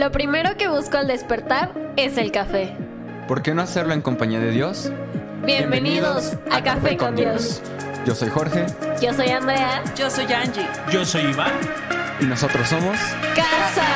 Lo 0.00 0.10
primero 0.10 0.56
que 0.56 0.66
busco 0.66 0.96
al 0.96 1.08
despertar 1.08 1.74
es 1.98 2.16
el 2.16 2.32
café. 2.32 2.74
¿Por 3.28 3.42
qué 3.42 3.52
no 3.52 3.60
hacerlo 3.60 3.92
en 3.92 4.00
compañía 4.00 4.40
de 4.40 4.50
Dios? 4.50 4.90
Bienvenidos, 5.44 6.38
a, 6.50 6.64
Café 6.64 6.96
con 6.96 7.16
Dios. 7.16 7.60
Yo 8.06 8.14
soy 8.14 8.30
Jorge 8.30 8.64
Yo 9.02 9.12
soy 9.12 9.28
Andrea. 9.28 9.84
Yo 9.94 10.08
soy 10.08 10.24
Angie. 10.32 10.66
Yo 10.90 11.04
soy 11.04 11.24
Iván. 11.24 11.52
y 12.18 12.24
nosotros 12.24 12.66
somos... 12.66 12.96
Casa. 13.36 13.86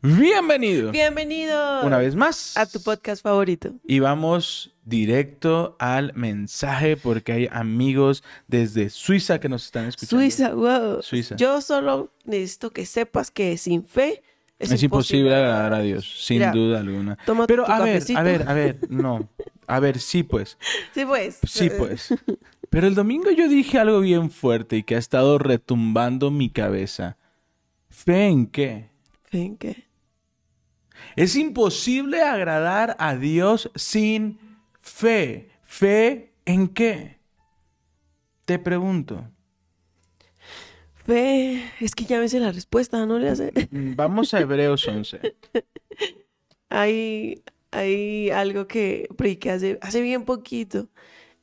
Bienvenido. 0.00 0.92
Bienvenido 0.92 1.82
Una 1.82 1.98
vez 1.98 2.16
más. 2.16 2.56
a 2.56 2.64
tu 2.64 2.82
podcast 2.82 3.22
favorito. 3.22 3.72
Y 3.84 3.98
vamos 3.98 4.72
directo 4.88 5.76
al 5.78 6.12
mensaje 6.14 6.96
porque 6.96 7.32
hay 7.32 7.48
amigos 7.50 8.24
desde 8.46 8.90
Suiza 8.90 9.38
que 9.38 9.48
nos 9.48 9.66
están 9.66 9.86
escuchando. 9.86 10.22
Suiza, 10.22 10.54
wow. 10.54 11.02
Suiza. 11.02 11.36
Yo 11.36 11.60
solo 11.60 12.12
necesito 12.24 12.70
que 12.70 12.86
sepas 12.86 13.30
que 13.30 13.56
sin 13.58 13.84
fe 13.84 14.22
es, 14.58 14.72
Es, 14.72 14.82
imposible 14.82 15.34
agradar 15.34 15.74
a 15.74 15.80
Dios, 15.80 16.24
sin 16.24 16.38
Mira, 16.38 16.52
duda 16.52 16.80
alguna. 16.80 17.16
toma 17.24 17.46
Pero 17.46 17.68
a 17.68 17.80
ver, 17.80 18.02
a 18.16 18.22
ver, 18.22 18.48
a 18.48 18.54
ver, 18.54 18.90
no. 18.90 19.28
A 19.66 19.80
ver, 19.80 20.00
sí 20.00 20.22
pues. 20.22 20.58
Sí, 20.94 21.04
pues. 21.04 21.38
Sí 21.46 21.70
pues. 21.70 22.14
Pero 22.70 22.86
el 22.86 22.94
domingo 22.94 23.30
yo 23.30 23.48
dije 23.48 23.78
algo 23.78 24.00
bien 24.00 24.30
fuerte 24.30 24.76
y 24.76 24.82
que 24.82 24.96
ha 24.96 24.98
estado 24.98 25.38
retumbando 25.38 26.30
mi 26.30 26.50
cabeza. 26.50 27.16
¿Fe 27.88 28.26
en 28.26 28.46
qué? 28.46 28.90
¿Fe 29.24 29.42
en 29.42 29.56
qué? 29.56 29.88
Es 31.16 31.36
imposible 31.36 32.22
agradar 32.22 32.96
a 32.98 33.14
Dios 33.14 33.70
sin 33.74 34.47
fe. 34.88 35.50
¿Fe 35.64 36.32
en 36.44 36.68
qué? 36.68 37.18
Te 38.44 38.58
pregunto. 38.58 39.28
Fe. 40.94 41.62
Es 41.80 41.94
que 41.94 42.04
ya 42.04 42.18
me 42.20 42.28
sé 42.28 42.40
la 42.40 42.52
respuesta, 42.52 43.04
¿no 43.06 43.18
le 43.18 43.28
hace? 43.28 43.52
Mm, 43.70 43.94
Vamos 43.96 44.34
a 44.34 44.40
Hebreos 44.40 44.86
11. 44.88 45.20
hay, 46.68 47.42
hay 47.70 48.30
algo 48.30 48.66
que 48.66 49.08
prediqué 49.16 49.50
hace, 49.50 49.78
hace 49.82 50.00
bien 50.00 50.24
poquito, 50.24 50.88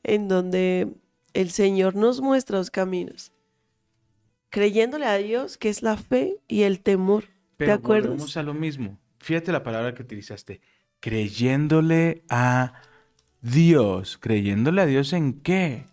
en 0.02 0.28
donde 0.28 0.88
el 1.34 1.50
Señor 1.50 1.94
nos 1.96 2.20
muestra 2.20 2.58
los 2.58 2.70
caminos. 2.70 3.32
Creyéndole 4.50 5.06
a 5.06 5.16
Dios, 5.18 5.58
que 5.58 5.68
es 5.68 5.82
la 5.82 5.96
fe 5.96 6.40
y 6.48 6.62
el 6.62 6.80
temor. 6.80 7.24
Pero 7.56 7.70
¿Te 7.72 7.72
acuerdas? 7.72 8.10
volvemos 8.10 8.36
a 8.36 8.42
lo 8.42 8.54
mismo. 8.54 8.98
Fíjate 9.18 9.50
la 9.52 9.62
palabra 9.62 9.94
que 9.94 10.02
utilizaste. 10.02 10.60
Creyéndole 11.00 12.24
a 12.28 12.72
Dios. 12.74 12.95
¿Creyéndole 14.20 14.82
a 14.82 14.86
Dios 14.86 15.12
en 15.12 15.40
qué? 15.40 15.86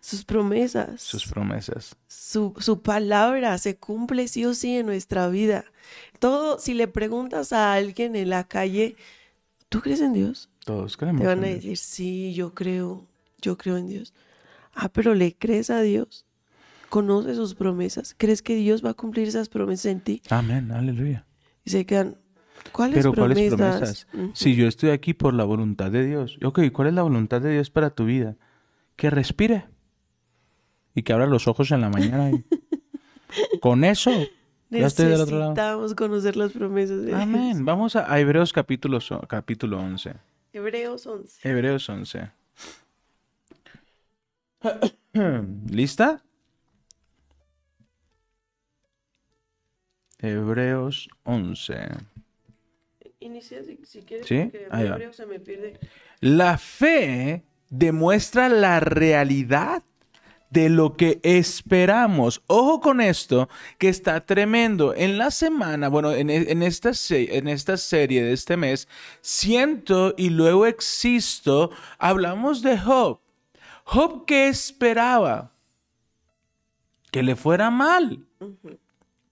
Sus 0.00 0.24
promesas. 0.24 1.00
Sus 1.02 1.26
promesas. 1.26 1.96
su, 2.06 2.54
su 2.58 2.82
palabra 2.82 3.58
se 3.58 3.76
cumple 3.76 4.28
sí 4.28 4.44
o 4.44 4.54
sí 4.54 4.76
en 4.76 4.86
nuestra 4.86 5.28
vida. 5.28 5.64
Todo, 6.18 6.58
si 6.58 6.74
le 6.74 6.86
preguntas 6.86 7.52
a 7.52 7.74
alguien 7.74 8.14
en 8.14 8.30
la 8.30 8.44
calle, 8.44 8.96
¿tú 9.68 9.80
crees 9.80 10.00
en 10.00 10.12
Dios? 10.12 10.48
Todos 10.64 10.96
creemos. 10.96 11.22
Te 11.22 11.26
van 11.26 11.40
a 11.40 11.46
Dios. 11.46 11.56
decir, 11.56 11.76
sí, 11.76 12.34
yo 12.34 12.54
creo, 12.54 13.06
yo 13.40 13.56
creo 13.58 13.76
en 13.76 13.88
Dios. 13.88 14.12
Ah, 14.74 14.88
pero 14.88 15.14
¿le 15.14 15.34
crees 15.34 15.70
a 15.70 15.80
Dios? 15.80 16.24
¿Conoces 16.88 17.36
sus 17.36 17.54
promesas? 17.54 18.14
¿Crees 18.16 18.42
que 18.42 18.54
Dios 18.54 18.84
va 18.84 18.90
a 18.90 18.94
cumplir 18.94 19.26
esas 19.26 19.48
promesas 19.48 19.86
en 19.86 20.00
ti? 20.00 20.22
Amén, 20.30 20.70
aleluya. 20.70 21.26
Y 21.64 21.70
se 21.70 21.84
quedan, 21.84 22.16
¿cuáles 22.72 22.96
Pero 22.98 23.12
promesas? 23.12 23.56
¿cuáles 23.58 24.06
promesas? 24.06 24.38
Si 24.38 24.54
yo 24.54 24.66
estoy 24.68 24.90
aquí 24.90 25.14
por 25.14 25.34
la 25.34 25.44
voluntad 25.44 25.90
de 25.90 26.04
Dios. 26.06 26.38
Ok, 26.44 26.60
¿cuál 26.72 26.88
es 26.88 26.94
la 26.94 27.02
voluntad 27.02 27.40
de 27.40 27.52
Dios 27.52 27.70
para 27.70 27.90
tu 27.90 28.04
vida? 28.04 28.36
Que 28.96 29.10
respire. 29.10 29.66
Y 30.94 31.02
que 31.02 31.12
abra 31.12 31.26
los 31.26 31.46
ojos 31.48 31.70
en 31.72 31.80
la 31.82 31.90
mañana. 31.90 32.30
y- 32.30 32.44
Con 33.60 33.84
eso. 33.84 34.10
Ya 34.70 34.86
estoy 34.86 35.06
del 35.06 35.20
otro 35.20 35.38
lado. 35.38 35.50
Necesitamos 35.52 35.94
conocer 35.94 36.36
las 36.36 36.52
promesas 36.52 36.98
de 37.00 37.06
Dios. 37.06 37.20
Amén. 37.20 37.64
Vamos 37.64 37.94
a, 37.96 38.10
a 38.12 38.18
Hebreos 38.18 38.52
capítulo, 38.52 39.00
so- 39.00 39.20
capítulo 39.28 39.78
11. 39.78 40.14
Hebreos 40.52 41.06
11. 41.06 41.48
Hebreos 41.48 41.88
11. 41.88 42.30
¿Lista? 45.70 46.22
Hebreos 50.18 51.08
11. 51.24 51.88
Inicia 53.26 53.62
si, 53.64 53.78
si 53.84 54.02
quieres, 54.02 54.26
¿Sí? 54.26 54.38
porque 54.44 54.66
Ahí 54.70 54.84
mi 54.84 54.88
va. 54.90 54.94
hebreo 54.96 55.12
se 55.12 55.26
me 55.26 55.40
pierde. 55.40 55.78
La 56.20 56.58
fe 56.58 57.42
demuestra 57.70 58.48
la 58.48 58.78
realidad 58.80 59.82
de 60.50 60.68
lo 60.68 60.96
que 60.96 61.18
esperamos. 61.24 62.42
Ojo 62.46 62.80
con 62.80 63.00
esto, 63.00 63.48
que 63.78 63.88
está 63.88 64.24
tremendo. 64.24 64.94
En 64.94 65.18
la 65.18 65.30
semana, 65.32 65.88
bueno, 65.88 66.12
en, 66.12 66.30
e- 66.30 66.50
en 66.52 66.62
esta, 66.62 66.92
en 67.10 67.48
esta 67.48 67.76
serie 67.76 68.22
de 68.22 68.32
este 68.32 68.56
mes, 68.56 68.86
siento 69.20 70.14
y 70.16 70.30
luego 70.30 70.66
existo, 70.66 71.70
hablamos 71.98 72.62
de 72.62 72.78
Job. 72.78 73.18
Job 73.84 74.24
que 74.24 74.48
esperaba 74.48 75.52
que 77.10 77.22
le 77.22 77.34
fuera 77.34 77.70
mal. 77.70 78.24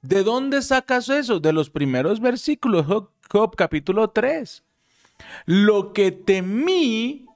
¿De 0.04 0.22
dónde 0.22 0.62
sacas 0.62 1.08
eso? 1.08 1.40
De 1.40 1.52
los 1.52 1.70
primeros 1.70 2.20
versículos, 2.20 2.86
Job, 2.86 3.56
capítulo 3.56 4.10
3 4.10 4.62
lo 5.46 5.92
que 5.92 6.12
temí 6.12 7.26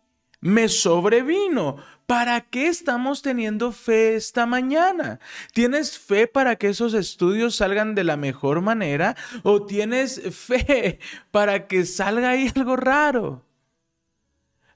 me 0.40 0.68
sobrevino. 0.68 1.76
¿Para 2.06 2.40
qué 2.40 2.68
estamos 2.68 3.20
teniendo 3.20 3.70
fe 3.70 4.16
esta 4.16 4.46
mañana? 4.46 5.20
¿Tienes 5.52 5.98
fe 5.98 6.26
para 6.26 6.56
que 6.56 6.68
esos 6.68 6.94
estudios 6.94 7.56
salgan 7.56 7.94
de 7.94 8.04
la 8.04 8.16
mejor 8.16 8.62
manera? 8.62 9.14
¿O 9.42 9.66
tienes 9.66 10.22
fe 10.34 11.00
para 11.30 11.66
que 11.66 11.84
salga 11.84 12.30
ahí 12.30 12.50
algo 12.54 12.76
raro? 12.76 13.44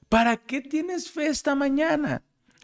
¿Para 0.09 0.37
qué 0.37 0.61
tienes 0.61 1.09
fe 1.09 1.25
esta 1.25 1.55
mañana? 1.55 2.21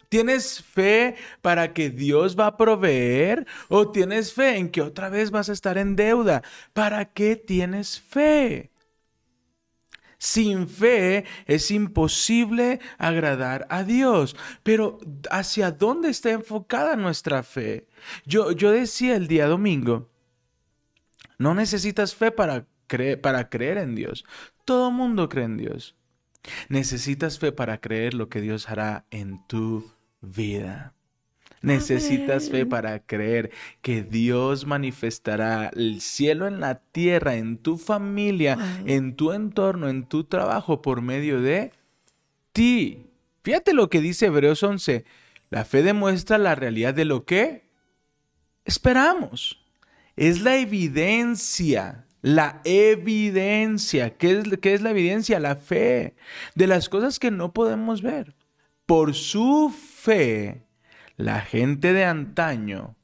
¿Tienes 0.09 0.64
fe 0.64 1.16
para 1.42 1.72
que 1.72 1.92
Dios 1.92 2.38
va 2.38 2.47
a 2.47 2.58
proveer? 2.58 3.46
¿O 3.70 3.92
tienes 3.92 4.34
fe 4.34 4.58
en 4.58 4.70
que 4.70 4.81
otra 4.81 5.09
vez 5.09 5.30
vas 5.30 5.50
a 5.50 5.53
estar 5.53 5.78
en 5.78 5.96
deuda? 5.96 6.42
¿Para 6.74 7.06
qué 7.06 7.36
tienes 7.36 8.02
fe? 8.02 8.72
Sin 10.18 10.68
fe 10.68 11.25
es 11.46 11.70
imposible 11.70 12.80
agradar 12.97 13.68
a 13.70 13.84
Dios. 13.84 14.36
Pero 14.64 15.00
¿hacia 15.30 15.72
dónde 15.72 16.09
está 16.09 16.31
enfocada 16.31 16.96
nuestra 16.96 17.44
fe? 17.44 17.88
Yo, 18.26 18.52
yo 18.52 18.72
decía 18.72 19.16
el 19.16 19.28
día 19.28 19.46
domingo, 19.46 20.09
no 21.38 21.53
necesitas 21.53 22.16
fe 22.16 22.31
para, 22.31 22.66
para 23.22 23.50
creer 23.50 23.78
en 23.78 23.94
Dios. 23.94 24.26
Todo 24.66 24.90
mundo 24.90 25.30
cree 25.30 25.46
en 25.46 25.58
Dios. 25.58 25.96
Necesitas 26.68 27.38
fe 27.38 27.52
para 27.52 27.80
creer 27.80 28.16
lo 28.16 28.28
que 28.28 28.41
Dios 28.41 28.70
hará 28.70 29.06
en 29.12 29.46
tu 29.47 29.98
vida. 30.22 30.94
Necesitas 31.62 32.50
fe 32.50 32.66
para 32.66 33.00
creer 33.00 33.52
que 33.81 34.02
Dios 34.02 34.66
manifestará 34.66 35.69
el 35.75 36.00
cielo 36.00 36.47
en 36.47 36.62
la 36.62 36.75
tierra, 36.80 37.35
en 37.35 37.57
tu 37.57 37.78
familia, 37.78 38.56
Wow. 38.56 38.88
en 38.88 39.16
tu 39.16 39.34
entorno, 39.34 39.90
en 39.90 40.06
tu 40.06 40.24
trabajo, 40.24 40.81
por 40.81 41.02
medio 41.02 41.41
de 41.41 41.74
ti. 42.53 43.08
Fíjate 43.44 43.74
lo 43.74 43.90
que 43.90 44.00
dice 44.00 44.28
Hebreos 44.28 44.63
11. 44.63 45.03
La 45.50 45.66
fe 45.66 45.84
demuestra 45.84 46.38
la 46.38 46.56
realidad 46.56 46.94
de 46.94 47.06
lo 47.06 47.25
que 47.25 47.63
esperamos. 48.63 49.59
Es 50.16 50.41
la 50.41 50.58
evidencia, 50.58 52.06
la 52.22 52.62
evidencia. 52.63 54.16
¿Qué 54.18 54.31
es, 54.40 54.58
qué 54.62 54.74
es 54.74 54.81
la 54.81 54.91
evidencia? 54.91 55.40
La 55.40 55.56
fe 55.56 56.16
de 56.56 56.68
las 56.68 56.88
cosas 56.88 57.19
que 57.19 57.31
no 57.31 57.52
podemos 57.52 58.02
ver. 58.02 58.35
Por 58.89 59.13
su 59.13 59.69
fe, 59.69 60.66
la 61.16 61.41
gente 61.41 61.94
de 61.94 62.05
antaño 62.05 62.95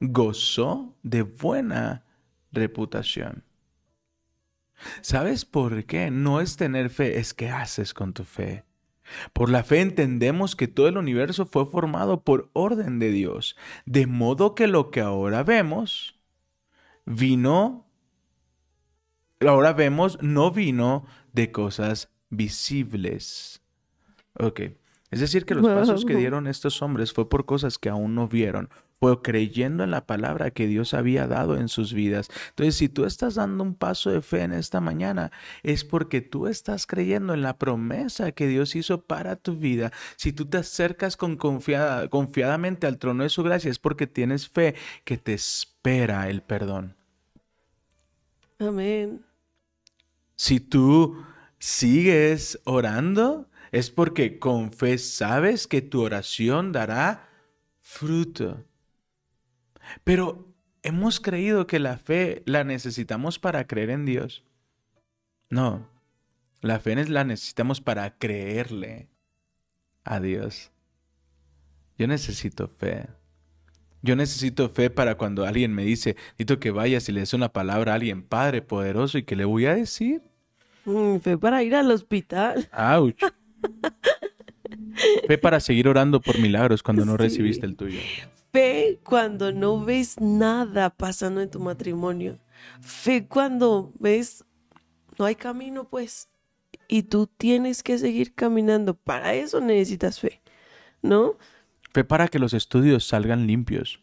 gozó 0.00 0.98
de 1.02 1.22
buena 1.22 2.04
reputación. 2.52 3.42
¿Sabes 5.00 5.46
por 5.46 5.86
qué? 5.86 6.10
No 6.10 6.42
es 6.42 6.58
tener 6.58 6.90
fe, 6.90 7.18
es 7.18 7.32
qué 7.32 7.48
haces 7.48 7.94
con 7.94 8.12
tu 8.12 8.24
fe. 8.24 8.66
Por 9.32 9.48
la 9.48 9.62
fe 9.62 9.80
entendemos 9.80 10.56
que 10.56 10.68
todo 10.68 10.86
el 10.88 10.98
universo 10.98 11.46
fue 11.46 11.64
formado 11.64 12.22
por 12.22 12.50
orden 12.52 12.98
de 12.98 13.10
Dios, 13.10 13.56
de 13.86 14.06
modo 14.06 14.54
que 14.54 14.66
lo 14.66 14.90
que 14.90 15.00
ahora 15.00 15.42
vemos 15.42 16.20
vino, 17.06 17.86
ahora 19.40 19.72
vemos, 19.72 20.18
no 20.20 20.50
vino 20.50 21.06
de 21.32 21.50
cosas 21.50 22.12
visibles. 22.28 23.59
Ok, 24.38 24.60
Es 25.10 25.20
decir, 25.20 25.44
que 25.44 25.54
los 25.54 25.66
pasos 25.66 26.04
que 26.04 26.14
dieron 26.14 26.46
estos 26.46 26.82
hombres 26.82 27.12
fue 27.12 27.28
por 27.28 27.44
cosas 27.44 27.78
que 27.78 27.88
aún 27.88 28.14
no 28.14 28.28
vieron, 28.28 28.70
fue 29.00 29.22
creyendo 29.22 29.82
en 29.82 29.90
la 29.90 30.06
palabra 30.06 30.50
que 30.50 30.66
Dios 30.66 30.94
había 30.94 31.26
dado 31.26 31.56
en 31.56 31.68
sus 31.68 31.94
vidas. 31.94 32.28
Entonces, 32.50 32.76
si 32.76 32.88
tú 32.88 33.06
estás 33.06 33.34
dando 33.34 33.64
un 33.64 33.74
paso 33.74 34.10
de 34.10 34.20
fe 34.20 34.42
en 34.42 34.52
esta 34.52 34.80
mañana, 34.80 35.32
es 35.62 35.84
porque 35.84 36.20
tú 36.20 36.46
estás 36.46 36.86
creyendo 36.86 37.34
en 37.34 37.42
la 37.42 37.56
promesa 37.58 38.32
que 38.32 38.46
Dios 38.46 38.76
hizo 38.76 39.00
para 39.02 39.36
tu 39.36 39.56
vida. 39.56 39.90
Si 40.16 40.32
tú 40.32 40.46
te 40.46 40.58
acercas 40.58 41.16
con 41.16 41.36
confiada, 41.36 42.08
confiadamente 42.08 42.86
al 42.86 42.98
trono 42.98 43.24
de 43.24 43.30
su 43.30 43.42
gracia, 43.42 43.70
es 43.70 43.78
porque 43.78 44.06
tienes 44.06 44.48
fe 44.48 44.74
que 45.04 45.16
te 45.16 45.32
espera 45.34 46.28
el 46.28 46.42
perdón. 46.42 46.94
Amén. 48.58 49.24
Si 50.36 50.60
tú 50.60 51.24
sigues 51.58 52.60
orando, 52.64 53.49
es 53.72 53.90
porque 53.90 54.38
con 54.38 54.72
fe 54.72 54.98
sabes 54.98 55.66
que 55.66 55.82
tu 55.82 56.02
oración 56.02 56.72
dará 56.72 57.28
fruto. 57.80 58.64
Pero 60.04 60.52
hemos 60.82 61.20
creído 61.20 61.66
que 61.66 61.78
la 61.78 61.98
fe 61.98 62.42
la 62.46 62.64
necesitamos 62.64 63.38
para 63.38 63.66
creer 63.66 63.90
en 63.90 64.06
Dios. 64.06 64.44
No, 65.48 65.88
la 66.60 66.78
fe 66.80 66.96
la 67.06 67.24
necesitamos 67.24 67.80
para 67.80 68.18
creerle 68.18 69.08
a 70.04 70.20
Dios. 70.20 70.70
Yo 71.98 72.06
necesito 72.06 72.68
fe. 72.68 73.08
Yo 74.02 74.16
necesito 74.16 74.70
fe 74.70 74.88
para 74.88 75.16
cuando 75.16 75.44
alguien 75.44 75.74
me 75.74 75.84
dice, 75.84 76.16
necesito 76.16 76.58
que 76.58 76.70
vayas 76.70 77.08
y 77.08 77.12
le 77.12 77.20
des 77.20 77.34
una 77.34 77.52
palabra 77.52 77.92
a 77.92 77.94
alguien, 77.96 78.22
Padre 78.22 78.62
poderoso, 78.62 79.18
y 79.18 79.24
que 79.24 79.36
le 79.36 79.44
voy 79.44 79.66
a 79.66 79.74
decir. 79.74 80.22
Mm, 80.86 81.18
fe 81.18 81.36
para 81.36 81.62
ir 81.62 81.74
al 81.74 81.90
hospital. 81.90 82.68
¡Auch! 82.72 83.14
Fe 85.26 85.38
para 85.38 85.60
seguir 85.60 85.88
orando 85.88 86.20
por 86.20 86.38
milagros 86.38 86.82
cuando 86.82 87.04
no 87.04 87.12
Sí. 87.12 87.18
recibiste 87.18 87.66
el 87.66 87.76
tuyo. 87.76 87.98
Fe 88.52 88.98
cuando 89.04 89.52
no 89.52 89.84
ves 89.84 90.20
nada 90.20 90.90
pasando 90.90 91.40
en 91.40 91.50
tu 91.50 91.60
matrimonio. 91.60 92.38
Fe 92.80 93.26
cuando 93.26 93.92
ves 93.98 94.44
no 95.18 95.24
hay 95.24 95.34
camino, 95.36 95.84
pues. 95.88 96.28
Y 96.88 97.04
tú 97.04 97.26
tienes 97.28 97.82
que 97.82 97.98
seguir 97.98 98.34
caminando. 98.34 98.94
Para 98.94 99.34
eso 99.34 99.60
necesitas 99.60 100.18
fe, 100.18 100.40
¿no? 101.02 101.36
Fe 101.92 102.04
para 102.04 102.26
que 102.28 102.38
los 102.38 102.52
estudios 102.54 103.06
salgan 103.06 103.46
limpios. 103.46 104.00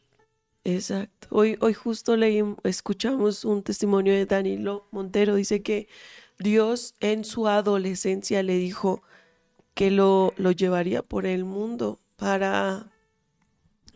Exacto. 0.63 1.27
Hoy, 1.31 1.57
hoy 1.62 1.74
justo 1.74 2.15
leímos, 2.18 2.57
escuchamos 2.63 3.45
un 3.45 3.63
testimonio 3.63 4.13
de 4.13 4.25
Danilo 4.25 4.88
Montero. 4.92 5.36
Dice 5.36 5.62
que 5.62 5.88
Dios 6.39 6.95
en 7.00 7.25
su 7.25 7.48
adolescencia 7.48 8.44
le 8.44 8.57
dijo 8.57 9.01
que 9.78 9.92
lo, 9.92 10.34
lo 10.38 10.50
llevaría 10.50 11.04
por 11.04 11.28
el 11.28 11.46
mundo 11.46 12.00
para, 12.16 12.88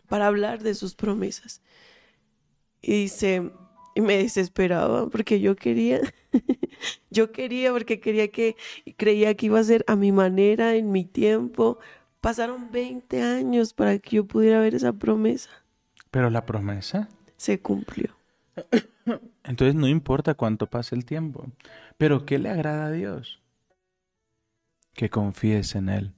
para 0.06 0.28
hablar 0.28 0.62
de 0.62 0.76
sus 0.76 0.94
promesas. 0.94 1.60
Y 2.80 2.92
dice, 2.92 3.50
y 3.96 4.00
me 4.00 4.16
desesperaba 4.18 5.10
porque 5.10 5.40
yo 5.40 5.56
quería, 5.56 6.00
yo 7.10 7.32
quería 7.32 7.72
porque 7.72 7.98
quería 7.98 8.28
que, 8.28 8.54
creía 8.96 9.34
que 9.34 9.46
iba 9.46 9.58
a 9.58 9.64
ser 9.64 9.84
a 9.88 9.96
mi 9.96 10.12
manera, 10.12 10.76
en 10.76 10.92
mi 10.92 11.04
tiempo. 11.04 11.80
Pasaron 12.20 12.70
20 12.70 13.20
años 13.20 13.74
para 13.74 13.98
que 13.98 14.18
yo 14.18 14.24
pudiera 14.24 14.60
ver 14.60 14.76
esa 14.76 14.92
promesa. 14.92 15.50
Pero 16.12 16.30
la 16.30 16.46
promesa, 16.46 17.08
Se 17.36 17.58
cumplió. 17.60 18.14
entonces 19.42 19.74
no 19.74 19.88
importa 19.88 20.34
cuánto 20.34 20.68
pase 20.68 20.94
el 20.94 21.04
tiempo. 21.04 21.48
Pero 21.98 22.24
¿qué 22.24 22.38
le 22.38 22.50
agrada 22.50 22.86
a 22.86 22.92
Dios? 22.92 23.41
Que 24.94 25.10
confíes 25.10 25.74
en 25.74 25.88
Él. 25.88 26.14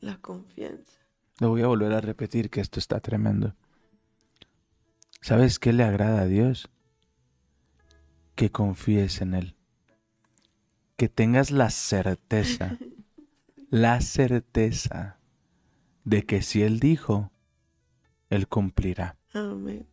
La 0.00 0.18
confianza. 0.18 1.00
Lo 1.40 1.48
voy 1.48 1.62
a 1.62 1.66
volver 1.66 1.92
a 1.92 2.00
repetir 2.00 2.50
que 2.50 2.60
esto 2.60 2.78
está 2.78 3.00
tremendo. 3.00 3.54
¿Sabes 5.20 5.58
qué 5.58 5.72
le 5.72 5.82
agrada 5.82 6.22
a 6.22 6.26
Dios? 6.26 6.68
Que 8.34 8.50
confíes 8.50 9.20
en 9.20 9.34
Él. 9.34 9.56
Que 10.96 11.08
tengas 11.08 11.50
la 11.50 11.70
certeza, 11.70 12.78
la 13.70 14.00
certeza 14.00 15.18
de 16.04 16.24
que 16.24 16.42
si 16.42 16.62
Él 16.62 16.78
dijo, 16.78 17.32
Él 18.30 18.46
cumplirá. 18.46 19.16
Amén. 19.32 19.88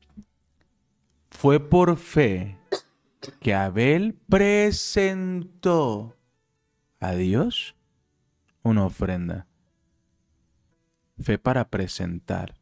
Fue 1.32 1.60
por 1.60 1.98
fe 1.98 2.60
que 3.40 3.54
Abel 3.54 4.14
presentó 4.30 6.18
a 7.02 7.14
Dios 7.14 7.76
una 8.64 8.86
ofrenda. 8.86 9.48
Fe 11.20 11.38
para 11.38 11.70
presentar. 11.70 12.56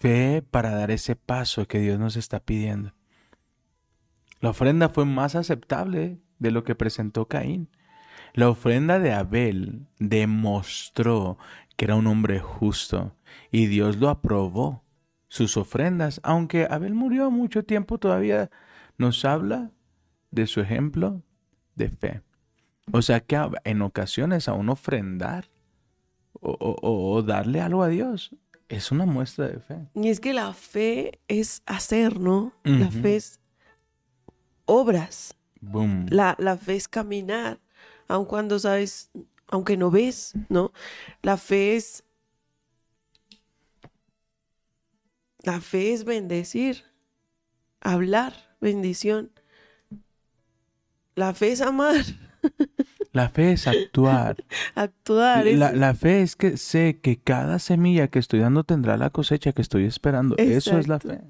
Fe 0.00 0.42
para 0.42 0.72
dar 0.72 0.90
ese 0.90 1.16
paso 1.16 1.66
que 1.66 1.78
Dios 1.78 1.98
nos 1.98 2.16
está 2.16 2.40
pidiendo. 2.40 2.92
La 4.40 4.50
ofrenda 4.50 4.90
fue 4.90 5.06
más 5.06 5.36
aceptable 5.36 6.20
de 6.38 6.50
lo 6.50 6.64
que 6.64 6.74
presentó 6.74 7.26
Caín. 7.26 7.70
La 8.34 8.50
ofrenda 8.50 8.98
de 8.98 9.12
Abel 9.12 9.86
demostró 9.98 11.38
que 11.76 11.86
era 11.86 11.94
un 11.94 12.08
hombre 12.08 12.40
justo 12.40 13.16
y 13.50 13.66
Dios 13.66 13.96
lo 13.96 14.10
aprobó 14.10 14.84
sus 15.28 15.56
ofrendas, 15.56 16.20
aunque 16.22 16.66
Abel 16.68 16.94
murió 16.94 17.30
mucho 17.30 17.64
tiempo, 17.64 17.98
todavía 17.98 18.50
nos 18.98 19.24
habla 19.24 19.70
de 20.30 20.46
su 20.46 20.60
ejemplo 20.60 21.22
de 21.76 21.88
fe. 21.88 22.22
O 22.92 23.00
sea 23.02 23.20
que 23.20 23.36
a- 23.36 23.50
en 23.64 23.82
ocasiones 23.82 24.48
aún 24.48 24.68
ofrendar 24.68 25.48
o, 26.40 26.50
o- 26.52 27.14
o 27.14 27.22
darle 27.22 27.60
algo 27.60 27.82
a 27.82 27.88
Dios 27.88 28.34
es 28.68 28.90
una 28.92 29.06
muestra 29.06 29.48
de 29.48 29.60
fe. 29.60 29.88
Y 29.94 30.08
es 30.08 30.20
que 30.20 30.32
la 30.34 30.52
fe 30.54 31.20
es 31.28 31.62
hacer, 31.66 32.18
¿no? 32.20 32.52
La 32.64 32.90
fe 32.90 33.16
es 33.16 33.40
obras. 34.66 35.34
Boom. 35.60 36.06
La, 36.10 36.34
la 36.38 36.56
fe 36.56 36.76
es 36.76 36.88
caminar, 36.88 37.58
aun 38.08 38.24
cuando 38.26 38.58
sabes, 38.58 39.10
aunque 39.48 39.76
no 39.76 39.90
ves, 39.90 40.34
¿no? 40.48 40.72
La 41.22 41.36
fe 41.36 41.76
es... 41.76 42.04
La 45.42 45.60
fe 45.60 45.92
es 45.92 46.04
bendecir, 46.04 46.84
hablar, 47.80 48.56
bendición. 48.62 49.30
La 51.16 51.32
fe 51.34 51.50
es 51.52 51.60
amar, 51.60 52.04
La 53.12 53.28
fe 53.30 53.52
es 53.52 53.66
actuar. 53.66 54.36
actuar. 54.74 55.46
es- 55.46 55.54
La, 55.58 55.72
la 55.72 55.94
fe 55.94 56.22
es 56.22 56.36
que 56.36 56.56
sé 56.56 56.98
que 57.02 57.18
cada 57.18 57.58
semilla 57.58 58.08
que 58.08 58.18
estoy 58.18 58.40
dando 58.40 58.64
tendrá 58.64 58.96
la 58.96 59.10
cosecha 59.10 59.52
que 59.52 59.62
estoy 59.62 59.84
esperando. 59.84 60.36
Eso 60.36 60.78
es 60.78 60.88
la 60.88 61.00
fe. 61.00 61.20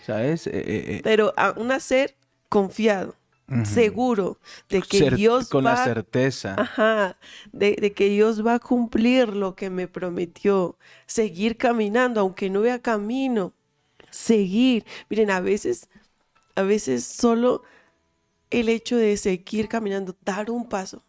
¿Sabes? 0.00 0.46
Eh, 0.46 0.52
eh, 0.54 0.84
eh, 0.96 1.00
Pero 1.02 1.32
a 1.36 1.52
un 1.56 1.72
hacer 1.72 2.16
confiado, 2.48 3.14
seguro 3.62 4.38
de 4.68 4.82
que 4.82 5.02
Cer- 5.02 5.10
Dios 5.16 5.50
con 5.50 5.64
va 5.64 5.72
la 5.72 5.76
certeza. 5.76 6.54
Ajá, 6.56 7.16
de, 7.52 7.76
de 7.80 7.92
que 7.94 8.08
Dios 8.10 8.44
va 8.46 8.54
a 8.54 8.58
cumplir 8.58 9.28
lo 9.36 9.54
que 9.56 9.70
me 9.70 9.88
prometió, 9.88 10.76
seguir 11.06 11.56
caminando, 11.56 12.20
aunque 12.20 12.50
no 12.50 12.60
vea 12.62 12.80
camino, 12.82 13.54
seguir. 14.10 14.84
Miren, 15.10 15.30
a 15.30 15.40
veces, 15.40 15.88
a 16.56 16.62
veces 16.62 17.04
solo 17.04 17.62
el 18.50 18.68
hecho 18.68 18.96
de 18.96 19.16
seguir 19.16 19.68
caminando, 19.68 20.16
dar 20.24 20.50
un 20.50 20.68
paso, 20.68 21.04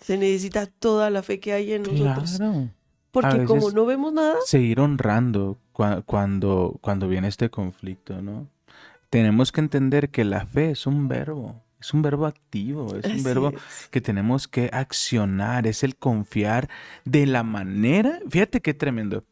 se 0.00 0.16
necesita 0.16 0.66
toda 0.66 1.10
la 1.10 1.22
fe 1.22 1.40
que 1.40 1.52
hay 1.52 1.72
en 1.72 1.82
nosotros. 1.82 2.36
Claro. 2.36 2.68
Porque 3.10 3.44
como 3.44 3.70
no 3.70 3.86
vemos 3.86 4.12
nada, 4.12 4.36
seguir 4.44 4.80
honrando 4.80 5.58
cua- 5.72 6.04
cuando, 6.04 6.78
cuando 6.80 7.08
viene 7.08 7.26
este 7.28 7.50
conflicto, 7.50 8.20
¿no? 8.22 8.46
Tenemos 9.10 9.50
que 9.50 9.60
entender 9.60 10.10
que 10.10 10.24
la 10.24 10.46
fe 10.46 10.70
es 10.72 10.86
un 10.86 11.08
verbo, 11.08 11.60
es 11.80 11.94
un 11.94 12.02
verbo 12.02 12.26
activo, 12.26 12.94
es 12.94 13.06
un 13.06 13.22
verbo 13.22 13.48
es. 13.48 13.88
que 13.90 14.00
tenemos 14.02 14.46
que 14.46 14.68
accionar, 14.72 15.66
es 15.66 15.82
el 15.82 15.96
confiar 15.96 16.68
de 17.06 17.24
la 17.26 17.42
manera, 17.42 18.20
fíjate 18.28 18.60
qué 18.60 18.74
tremendo, 18.74 19.24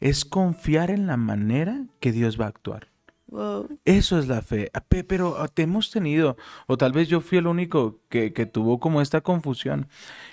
es 0.00 0.26
confiar 0.26 0.90
en 0.90 1.06
la 1.06 1.16
manera 1.16 1.86
que 2.00 2.12
Dios 2.12 2.38
va 2.38 2.44
a 2.44 2.48
actuar. 2.48 2.88
Wow, 3.28 3.68
Eso 3.84 4.18
es 4.18 4.28
la 4.28 4.42
fe. 4.42 4.70
Ah, 4.74 4.80
pe- 4.80 5.04
Pero 5.04 5.36
ah, 5.40 5.48
te 5.48 5.62
hemos 5.62 5.90
tenido, 5.90 6.36
o 6.66 6.76
tal 6.76 6.92
vez 6.92 7.08
yo 7.08 7.20
fui 7.20 7.38
el 7.38 7.46
único 7.46 8.00
que, 8.08 8.32
que 8.32 8.46
tuvo 8.46 8.80
como 8.80 9.00
esta 9.00 9.20
confusión, 9.22 9.88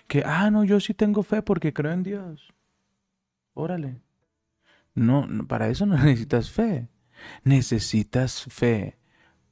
que, 0.08 0.24
ah, 0.26 0.50
no, 0.52 0.64
yo 0.64 0.80
sí 0.80 0.94
tengo 0.94 1.24
fe 1.24 1.42
porque 1.42 1.74
creo 1.74 1.92
en 1.92 2.04
Dios. 2.04 2.54
Órale. 3.54 4.02
No, 4.94 5.26
no, 5.28 5.48
para 5.48 5.70
eso 5.70 5.86
no 5.86 5.96
necesitas 6.04 6.52
fe. 6.52 6.88
Necesitas 7.44 8.44
fe 8.50 8.98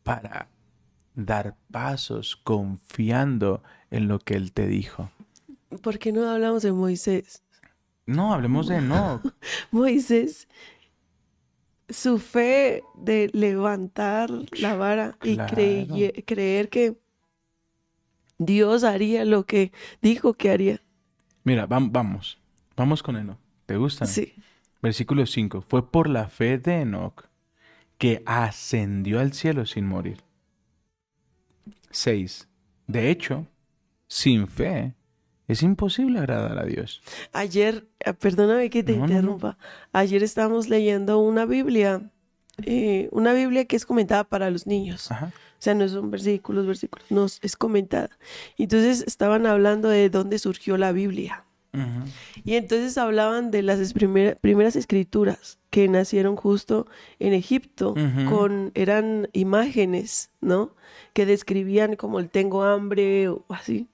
para 0.03 0.49
dar 1.15 1.55
pasos 1.71 2.35
confiando 2.37 3.61
en 3.91 4.07
lo 4.07 4.19
que 4.19 4.35
Él 4.35 4.51
te 4.53 4.67
dijo. 4.67 5.11
¿por 5.83 5.99
qué 5.99 6.11
no 6.11 6.27
hablamos 6.29 6.63
de 6.63 6.71
Moisés? 6.71 7.43
No, 8.05 8.33
hablemos 8.33 8.67
de 8.67 8.81
no. 8.81 9.21
Moisés, 9.71 10.47
su 11.89 12.19
fe 12.19 12.83
de 12.95 13.29
levantar 13.33 14.29
la 14.59 14.75
vara 14.75 15.17
y 15.23 15.35
Claro. 15.35 15.55
creye- 15.55 16.23
creer 16.25 16.69
que 16.69 16.97
Dios 18.37 18.83
haría 18.83 19.25
lo 19.25 19.45
que 19.45 19.71
dijo 20.01 20.33
que 20.33 20.49
haría. 20.51 20.81
Mira, 21.43 21.67
vam- 21.67 21.89
vamos. 21.91 22.39
Vamos 22.75 23.03
con 23.03 23.17
Enoch. 23.17 23.37
¿Te 23.65 23.75
gustan? 23.77 24.07
Sí. 24.07 24.33
Versículo 24.81 25.25
5. 25.25 25.61
Fue 25.61 25.89
por 25.91 26.09
la 26.09 26.29
fe 26.29 26.57
de 26.57 26.81
Enoch 26.81 27.25
que 27.97 28.23
ascendió 28.25 29.19
al 29.19 29.33
cielo 29.33 29.65
sin 29.65 29.85
morir. 29.85 30.21
6. 31.91 32.47
De 32.87 33.09
hecho, 33.09 33.45
sin 34.07 34.47
fe 34.47 34.93
es 35.49 35.61
imposible 35.63 36.19
agradar 36.19 36.57
a 36.57 36.63
Dios. 36.65 37.01
Ayer, 37.33 37.85
eh, 37.99 38.13
perdóname 38.13 38.69
que 38.69 38.83
te 38.83 38.93
No, 38.93 38.99
no, 38.99 39.07
no. 39.07 39.13
interrumpa. 39.13 39.57
Ayer 39.91 40.23
estábamos 40.23 40.69
leyendo 40.69 41.19
una 41.19 41.45
Biblia, 41.45 42.09
eh, 42.63 43.09
una 43.11 43.33
Biblia 43.33 43.65
que 43.65 43.75
es 43.75 43.85
comentada 43.85 44.23
para 44.23 44.49
los 44.49 44.65
niños. 44.67 45.11
Ajá. 45.11 45.27
O 45.33 45.61
sea, 45.61 45.73
no 45.73 45.85
son 45.89 46.09
versículos, 46.09 46.65
versículos, 46.65 47.05
no, 47.09 47.25
es 47.25 47.55
comentada. 47.57 48.11
Entonces 48.57 49.03
estaban 49.05 49.45
hablando 49.45 49.89
de 49.89 50.09
dónde 50.09 50.39
surgió 50.39 50.77
la 50.77 50.93
Biblia. 50.93 51.43
Y 52.43 52.55
entonces 52.55 52.97
hablaban 52.97 53.51
de 53.51 53.61
las 53.61 53.93
primer- 53.93 54.37
primeras 54.37 54.75
escrituras 54.75 55.59
que 55.69 55.87
nacieron 55.87 56.35
justo 56.35 56.87
en 57.19 57.33
Egipto, 57.33 57.93
con, 58.27 58.71
eran 58.73 59.27
imágenes, 59.33 60.31
¿no? 60.41 60.73
Que 61.13 61.27
describían 61.27 61.95
como 61.95 62.19
el 62.19 62.29
tengo 62.29 62.63
hambre 62.63 63.27
o 63.29 63.45
así. 63.49 63.87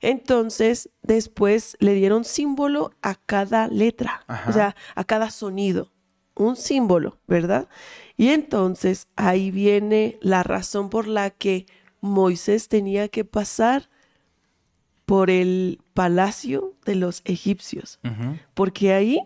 Entonces, 0.00 0.90
después 1.02 1.76
le 1.80 1.94
dieron 1.94 2.24
símbolo 2.24 2.92
a 3.02 3.14
cada 3.14 3.68
letra, 3.68 4.24
Ajá. 4.26 4.50
o 4.50 4.52
sea, 4.52 4.76
a 4.94 5.04
cada 5.04 5.30
sonido, 5.30 5.90
un 6.34 6.56
símbolo, 6.56 7.18
¿verdad? 7.26 7.68
Y 8.16 8.28
entonces 8.28 9.08
ahí 9.16 9.50
viene 9.50 10.18
la 10.20 10.42
razón 10.42 10.90
por 10.90 11.06
la 11.06 11.30
que 11.30 11.66
Moisés 12.00 12.68
tenía 12.68 13.08
que 13.08 13.24
pasar 13.24 13.88
por 15.06 15.30
el 15.30 15.80
palacio 15.92 16.74
de 16.84 16.94
los 16.96 17.22
egipcios, 17.24 17.98
porque 18.54 18.92
ahí 18.92 19.20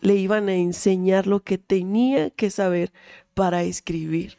le 0.00 0.14
iban 0.14 0.48
a 0.48 0.54
enseñar 0.54 1.26
lo 1.26 1.40
que 1.40 1.58
tenía 1.58 2.30
que 2.30 2.50
saber 2.50 2.92
para 3.34 3.62
escribir. 3.62 4.38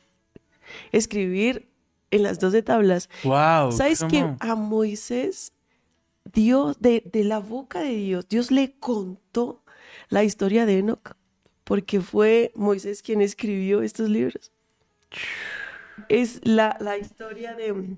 Escribir 0.91 1.69
en 2.12 2.24
las 2.24 2.39
doce 2.39 2.62
tablas. 2.63 3.10
Wow. 3.24 3.72
¿Sabes 3.72 4.01
on. 4.04 4.38
a 4.39 4.56
Moisés, 4.56 5.54
Dios, 6.34 6.80
de, 6.80 7.04
de 7.12 7.24
la 7.24 7.39
boca 7.39 7.82
de 7.82 7.96
Dios, 7.96 8.28
Dios 8.28 8.51
le 8.51 8.74
contó 8.80 9.63
la 10.10 10.24
historia 10.24 10.66
de 10.66 10.80
Enoch? 10.80 11.16
Porque 11.63 12.01
fue 12.01 12.51
Moisés 12.56 13.01
quien 13.01 13.22
escribió 13.22 13.82
estos 13.82 14.10
libros. 14.10 14.51
Es 16.08 16.39
la, 16.44 16.78
la 16.80 16.98
historia 16.98 17.54
de 17.56 17.98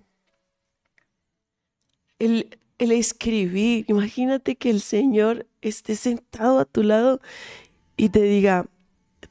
el, 2.19 2.59
el 2.77 2.91
escribir. 2.91 3.85
Imagínate 3.87 4.55
que 4.55 4.69
el 4.69 4.81
Señor 4.81 5.47
esté 5.61 5.95
sentado 5.95 6.59
a 6.59 6.65
tu 6.65 6.83
lado 6.83 7.21
y 7.97 8.09
te 8.09 8.21
diga, 8.21 8.67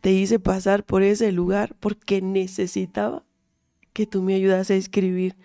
te 0.00 0.12
hice 0.12 0.38
pasar 0.38 0.84
por 0.84 1.02
ese 1.02 1.32
lugar 1.32 1.74
porque 1.80 2.22
necesitaba 2.22 3.24
que 3.92 4.06
tú 4.06 4.22
me 4.22 4.34
ayudas 4.34 4.70
a 4.70 4.74
escribir 4.74 5.36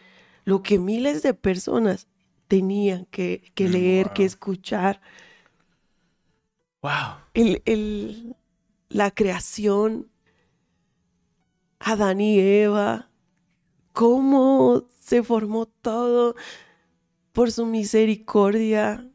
lo 0.46 0.64
que 0.64 0.80
miles 0.80 1.24
de 1.24 1.34
personas 1.34 2.08
tenían 2.48 3.06
que, 3.08 3.52
que 3.56 3.70
leer, 3.70 4.12
que 4.14 4.26
escuchar. 4.26 5.02
Wow. 6.82 7.18
El, 7.34 7.62
el- 7.66 8.36
la 8.90 9.12
creación, 9.12 10.10
Adán 11.80 12.22
y 12.22 12.40
Eva, 12.40 13.10
cómo 13.94 14.86
se 15.02 15.24
formó 15.24 15.68
todo 15.68 16.36
por 17.34 17.52
su 17.52 17.66
misericordia, 17.66 19.10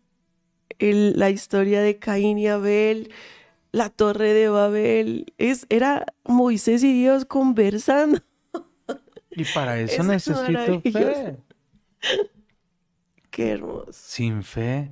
el- 0.78 1.18
la 1.18 1.30
historia 1.30 1.82
de 1.82 1.98
Caín 1.98 2.38
y 2.38 2.48
Abel, 2.48 3.12
la 3.72 3.90
torre 3.90 4.34
de 4.34 4.48
Babel, 4.48 5.34
es, 5.38 5.66
era 5.70 6.06
Moisés 6.24 6.84
y 6.84 6.92
Dios 6.94 7.24
conversando. 7.26 8.20
Y 9.40 9.44
para 9.54 9.78
eso, 9.80 10.02
Eso 10.02 10.02
es 10.02 10.08
necesito 10.08 10.80
fe. 10.82 11.36
Qué 13.30 13.50
hermoso. 13.52 13.92
Sin 13.92 14.42
fe 14.42 14.90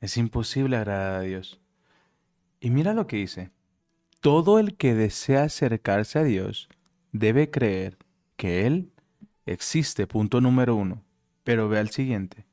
es 0.00 0.16
imposible 0.16 0.76
agradar 0.76 1.14
a 1.16 1.20
Dios. 1.20 1.60
Y 2.60 2.70
mira 2.70 2.94
lo 2.94 3.06
que 3.06 3.16
dice. 3.16 3.50
Todo 4.20 4.58
el 4.60 4.76
que 4.76 4.94
desea 4.94 5.44
acercarse 5.44 6.18
a 6.20 6.24
Dios 6.24 6.68
debe 7.12 7.50
creer 7.50 7.98
que 8.36 8.66
Él 8.66 8.92
existe, 9.46 10.06
punto 10.06 10.40
número 10.40 10.76
uno. 10.76 11.04
Pero 11.44 11.68
ve 11.68 11.78
al 11.80 11.90
siguiente. 11.90 12.46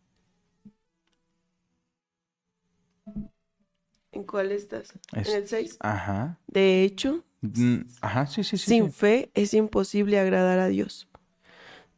¿En 4.12 4.24
cuál 4.24 4.52
estás? 4.52 4.94
Es- 5.14 5.30
En 5.30 5.36
el 5.36 5.48
6. 5.48 5.78
Ajá. 5.80 6.40
De 6.48 6.84
hecho, 6.84 7.24
Mm, 7.42 7.84
Ajá, 8.02 8.28
sí, 8.28 8.44
sí, 8.44 8.58
sí. 8.58 8.66
Sin 8.72 8.92
fe 8.92 9.32
es 9.34 9.54
imposible 9.54 10.20
agradar 10.20 10.60
a 10.60 10.68
Dios. 10.68 11.09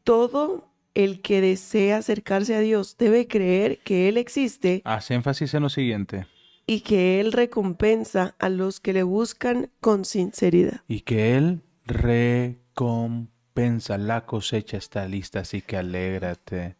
Todo 0.04 0.68
el 0.94 1.22
que 1.22 1.42
desea 1.42 1.98
acercarse 1.98 2.56
a 2.56 2.60
Dios 2.60 2.98
debe 2.98 3.28
creer 3.28 3.80
que 3.80 4.10
Él 4.10 4.18
existe 4.18 4.82
Hace 4.84 5.14
énfasis 5.14 5.54
en 5.54 5.64
lo 5.64 5.70
siguiente. 5.70 6.26
y 6.68 6.82
que 6.82 7.20
Él 7.20 7.32
recompensa 7.32 8.36
a 8.40 8.50
los 8.50 8.80
que 8.80 8.94
le 8.94 9.04
buscan 9.04 9.70
con 9.80 10.06
sinceridad. 10.06 10.82
Y 10.88 11.02
que 11.02 11.38
Él 11.38 11.62
recompensa. 11.86 13.98
La 13.98 14.26
cosecha 14.26 14.78
está 14.78 15.08
lista, 15.08 15.40
así 15.42 15.62
que 15.62 15.78
alégrate. 15.78 16.78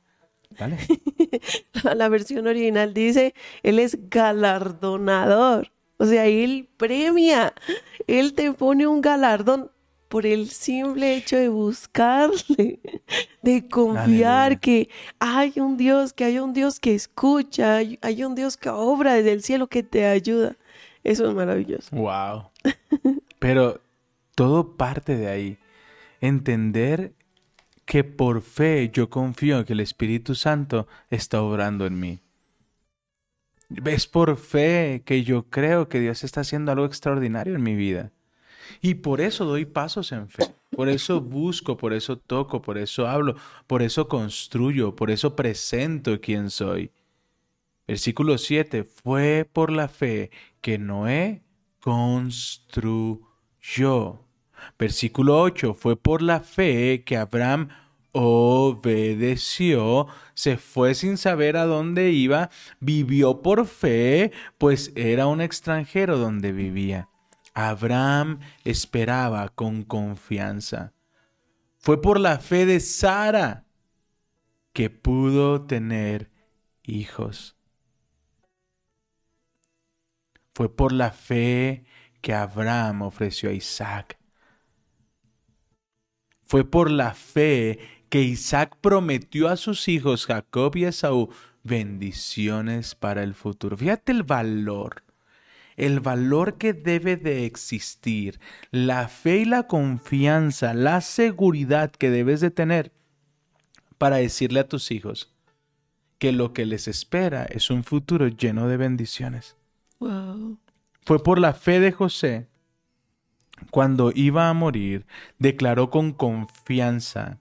¿Vale? 0.60 0.78
La 1.96 2.10
versión 2.10 2.48
original 2.48 2.94
dice, 2.94 3.34
Él 3.64 3.80
es 3.80 4.10
galardonador. 4.10 5.72
O 5.98 6.06
sea, 6.06 6.26
Él 6.28 6.70
premia. 6.78 7.54
Él 8.08 8.34
te 8.34 8.52
pone 8.54 8.88
un 8.88 9.02
galardón 9.02 9.72
por 10.12 10.26
el 10.26 10.50
simple 10.50 11.16
hecho 11.16 11.38
de 11.38 11.48
buscarle, 11.48 12.82
de 13.42 13.70
confiar 13.70 14.48
Aleluya. 14.48 14.60
que 14.60 14.90
hay 15.20 15.54
un 15.56 15.78
Dios, 15.78 16.12
que 16.12 16.26
hay 16.26 16.38
un 16.38 16.52
Dios 16.52 16.82
que 16.82 16.94
escucha, 16.94 17.78
hay, 17.78 17.98
hay 18.02 18.26
un 18.26 18.36
Dios 18.36 18.58
que 18.58 18.68
obra 18.68 19.14
desde 19.14 19.32
el 19.32 19.42
cielo 19.42 19.68
que 19.68 19.84
te 19.84 20.06
ayuda. 20.06 20.58
Eso 21.06 21.30
es 21.30 21.34
maravilloso. 21.34 21.96
Wow. 21.96 22.50
Pero 23.40 23.80
todo 24.36 24.76
parte 24.76 25.16
de 25.16 25.30
ahí. 25.30 25.58
Entender 26.20 27.14
que 27.86 28.04
por 28.04 28.42
fe 28.42 28.92
yo 28.94 29.10
confío 29.10 29.60
en 29.60 29.64
que 29.64 29.74
el 29.74 29.80
Espíritu 29.80 30.36
Santo 30.36 30.90
está 31.10 31.42
obrando 31.42 31.86
en 31.86 31.98
mí. 31.98 32.20
Es 33.86 34.08
por 34.08 34.36
fe 34.36 35.04
que 35.06 35.24
yo 35.24 35.44
creo 35.50 35.88
que 35.88 36.02
Dios 36.02 36.26
está 36.26 36.42
haciendo 36.42 36.74
algo 36.74 36.84
extraordinario 36.86 37.56
en 37.56 37.64
mi 37.64 37.76
vida. 37.76 38.12
Y 38.82 38.96
por 38.96 39.22
eso 39.22 39.46
doy 39.46 39.66
pasos 39.66 40.12
en 40.12 40.30
fe. 40.30 40.46
Por 40.76 40.88
eso 40.88 41.20
busco, 41.22 41.78
por 41.78 41.94
eso 41.94 42.18
toco, 42.18 42.62
por 42.62 42.78
eso 42.78 43.08
hablo, 43.08 43.36
por 43.68 43.82
eso 43.82 44.08
construyo, 44.08 44.96
por 44.96 45.12
eso 45.12 45.36
presento 45.36 46.22
quién 46.22 46.50
soy. 46.50 46.92
Versículo 47.88 48.38
7. 48.38 48.84
Fue 48.84 49.50
por 49.52 49.72
la 49.72 49.88
fe 49.88 50.32
que 50.62 50.78
Noé 50.78 51.44
construyó. 51.82 53.20
Versículo 54.80 55.42
8. 55.42 55.74
Fue 55.74 55.98
por 55.98 56.22
la 56.22 56.40
fe 56.40 57.04
que 57.06 57.18
Abraham 57.18 57.70
obedeció, 58.14 60.08
se 60.34 60.58
fue 60.58 60.96
sin 60.96 61.18
saber 61.18 61.58
a 61.58 61.66
dónde 61.66 62.12
iba, 62.12 62.50
vivió 62.80 63.42
por 63.42 63.66
fe, 63.66 64.32
pues 64.58 64.92
era 64.96 65.28
un 65.28 65.42
extranjero 65.42 66.18
donde 66.18 66.52
vivía. 66.52 67.11
Abraham 67.54 68.40
esperaba 68.64 69.50
con 69.50 69.84
confianza. 69.84 70.94
Fue 71.78 72.02
por 72.02 72.20
la 72.20 72.40
fe 72.40 72.66
de 72.66 72.80
Sara 72.80 73.66
que 74.74 74.90
pudo 74.90 75.66
tener 75.66 76.32
hijos. 76.84 77.58
Fue 80.54 80.76
por 80.76 80.92
la 80.92 81.12
fe 81.12 81.86
que 82.22 82.34
Abraham 82.34 83.02
ofreció 83.02 83.50
a 83.50 83.54
Isaac. 83.54 84.20
Fue 86.46 86.70
por 86.70 86.92
la 86.92 87.14
fe 87.14 87.80
que 88.10 88.22
Isaac 88.22 88.78
prometió 88.82 89.48
a 89.48 89.58
sus 89.58 89.88
hijos 89.88 90.26
Jacob 90.26 90.76
y 90.76 90.86
Esaú 90.86 91.34
bendiciones 91.64 92.94
para 92.96 93.24
el 93.24 93.34
futuro. 93.34 93.78
Fíjate 93.78 94.12
el 94.12 94.24
valor, 94.24 95.04
el 95.82 96.00
valor 96.00 96.60
que 96.60 96.74
debe 96.74 97.18
de 97.18 97.46
existir, 97.46 98.40
la 98.70 99.08
fe 99.08 99.40
y 99.40 99.46
la 99.46 99.64
confianza, 99.64 100.76
la 100.76 101.02
seguridad 101.02 101.92
que 101.92 102.12
debes 102.12 102.40
de 102.40 102.52
tener 102.52 102.94
para 103.98 104.18
decirle 104.18 104.60
a 104.60 104.68
tus 104.68 104.92
hijos 104.92 105.34
que 106.20 106.32
lo 106.32 106.54
que 106.54 106.68
les 106.68 106.88
espera 106.88 107.46
es 107.46 107.72
un 107.72 107.84
futuro 107.84 108.28
lleno 108.28 108.68
de 108.68 108.78
bendiciones. 108.78 109.58
Wow. 110.00 110.60
Fue 111.04 111.24
por 111.24 111.40
la 111.40 111.54
fe 111.54 111.80
de 111.80 111.92
José, 111.92 112.48
cuando 113.72 114.12
iba 114.14 114.50
a 114.50 114.54
morir, 114.54 115.08
declaró 115.40 115.90
con 115.90 116.14
confianza 116.14 117.40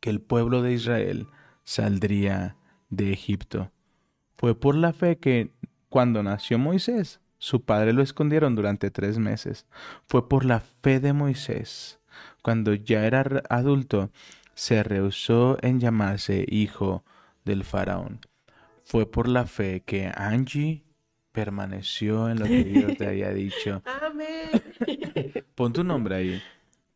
que 0.00 0.10
el 0.10 0.20
pueblo 0.20 0.60
de 0.60 0.74
Israel 0.74 1.26
saldría 1.64 2.56
de 2.90 3.14
Egipto. 3.14 3.72
Fue 4.36 4.54
por 4.54 4.74
la 4.74 4.92
fe 4.92 5.16
que 5.16 5.54
cuando 5.88 6.22
nació 6.22 6.58
Moisés, 6.58 7.19
su 7.40 7.62
padre 7.62 7.94
lo 7.94 8.02
escondieron 8.02 8.54
durante 8.54 8.90
tres 8.90 9.18
meses. 9.18 9.66
Fue 10.06 10.28
por 10.28 10.44
la 10.44 10.60
fe 10.60 11.00
de 11.00 11.14
Moisés, 11.14 11.98
cuando 12.42 12.74
ya 12.74 13.06
era 13.06 13.42
adulto, 13.48 14.10
se 14.54 14.82
rehusó 14.82 15.56
en 15.62 15.80
llamarse 15.80 16.44
hijo 16.46 17.02
del 17.46 17.64
faraón. 17.64 18.20
Fue 18.84 19.10
por 19.10 19.26
la 19.26 19.46
fe 19.46 19.82
que 19.86 20.12
Angie 20.14 20.84
permaneció 21.32 22.28
en 22.28 22.40
lo 22.40 22.44
que 22.44 22.62
Dios 22.64 22.96
te 22.98 23.06
había 23.06 23.32
dicho. 23.32 23.82
Amén. 24.02 24.50
Pon 25.54 25.72
tu 25.72 25.82
nombre 25.82 26.16
ahí. 26.16 26.42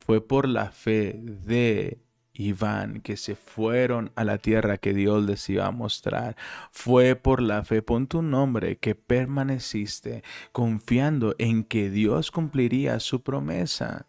Fue 0.00 0.20
por 0.20 0.46
la 0.46 0.70
fe 0.70 1.18
de 1.22 2.03
Iván 2.34 3.00
que 3.00 3.16
se 3.16 3.36
fueron 3.36 4.10
a 4.16 4.24
la 4.24 4.38
tierra 4.38 4.76
que 4.78 4.92
Dios 4.92 5.24
les 5.24 5.48
iba 5.48 5.66
a 5.66 5.70
mostrar. 5.70 6.36
Fue 6.70 7.14
por 7.14 7.40
la 7.40 7.64
fe, 7.64 7.80
pon 7.80 8.06
tu 8.06 8.22
nombre, 8.22 8.76
que 8.76 8.94
permaneciste 8.94 10.22
confiando 10.52 11.34
en 11.38 11.64
que 11.64 11.90
Dios 11.90 12.30
cumpliría 12.30 13.00
su 13.00 13.22
promesa. 13.22 14.06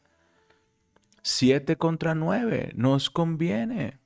Siete 1.22 1.78
contra 1.78 2.16
nueve 2.16 2.72
nos 2.76 3.10
conviene. 3.10 4.00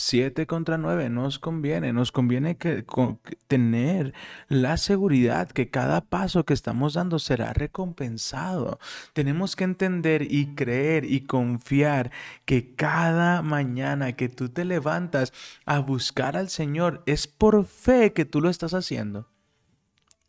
Siete 0.00 0.46
contra 0.46 0.78
nueve 0.78 1.10
nos 1.10 1.40
conviene. 1.40 1.92
Nos 1.92 2.12
conviene 2.12 2.56
que, 2.56 2.84
con- 2.84 3.18
tener 3.48 4.14
la 4.46 4.76
seguridad 4.76 5.48
que 5.50 5.70
cada 5.70 6.02
paso 6.02 6.44
que 6.44 6.54
estamos 6.54 6.94
dando 6.94 7.18
será 7.18 7.52
recompensado. 7.52 8.78
Tenemos 9.12 9.56
que 9.56 9.64
entender 9.64 10.22
y 10.30 10.54
creer 10.54 11.04
y 11.04 11.22
confiar 11.22 12.12
que 12.44 12.76
cada 12.76 13.42
mañana 13.42 14.12
que 14.12 14.28
tú 14.28 14.48
te 14.50 14.64
levantas 14.64 15.32
a 15.66 15.80
buscar 15.80 16.36
al 16.36 16.48
Señor 16.48 17.02
es 17.06 17.26
por 17.26 17.64
fe 17.64 18.12
que 18.12 18.24
tú 18.24 18.40
lo 18.40 18.50
estás 18.50 18.74
haciendo. 18.74 19.26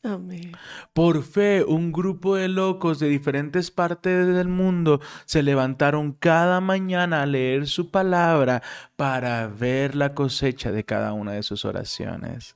Amén. 0.02 0.54
Por 0.94 1.24
fe, 1.24 1.64
un 1.64 1.92
grupo 1.92 2.38
de 2.38 2.48
locos 2.48 3.00
de 3.00 3.10
diferentes 3.10 3.70
partes 3.70 4.28
del 4.28 4.48
mundo 4.48 5.02
se 5.26 5.44
levantaron 5.44 6.14
cada 6.14 6.62
mañana 6.62 7.22
a 7.22 7.26
leer 7.26 7.68
su 7.68 7.92
palabra 7.92 8.64
para 8.96 9.48
ver 9.48 9.96
la 9.96 10.14
cosecha 10.14 10.72
de 10.72 10.86
cada 10.86 11.12
una 11.12 11.34
de 11.34 11.44
sus 11.44 11.66
oraciones. 11.66 12.56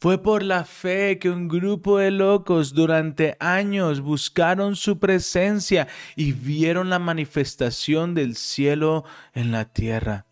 Fue 0.00 0.20
por 0.20 0.42
la 0.42 0.64
fe 0.64 1.18
que 1.20 1.30
un 1.30 1.46
grupo 1.46 1.98
de 1.98 2.10
locos 2.10 2.74
durante 2.74 3.36
años 3.38 4.00
buscaron 4.00 4.74
su 4.74 4.98
presencia 4.98 5.86
y 6.16 6.32
vieron 6.32 6.90
la 6.90 6.98
manifestación 6.98 8.14
del 8.14 8.34
cielo 8.34 9.04
en 9.32 9.52
la 9.52 9.64
tierra. 9.64 10.26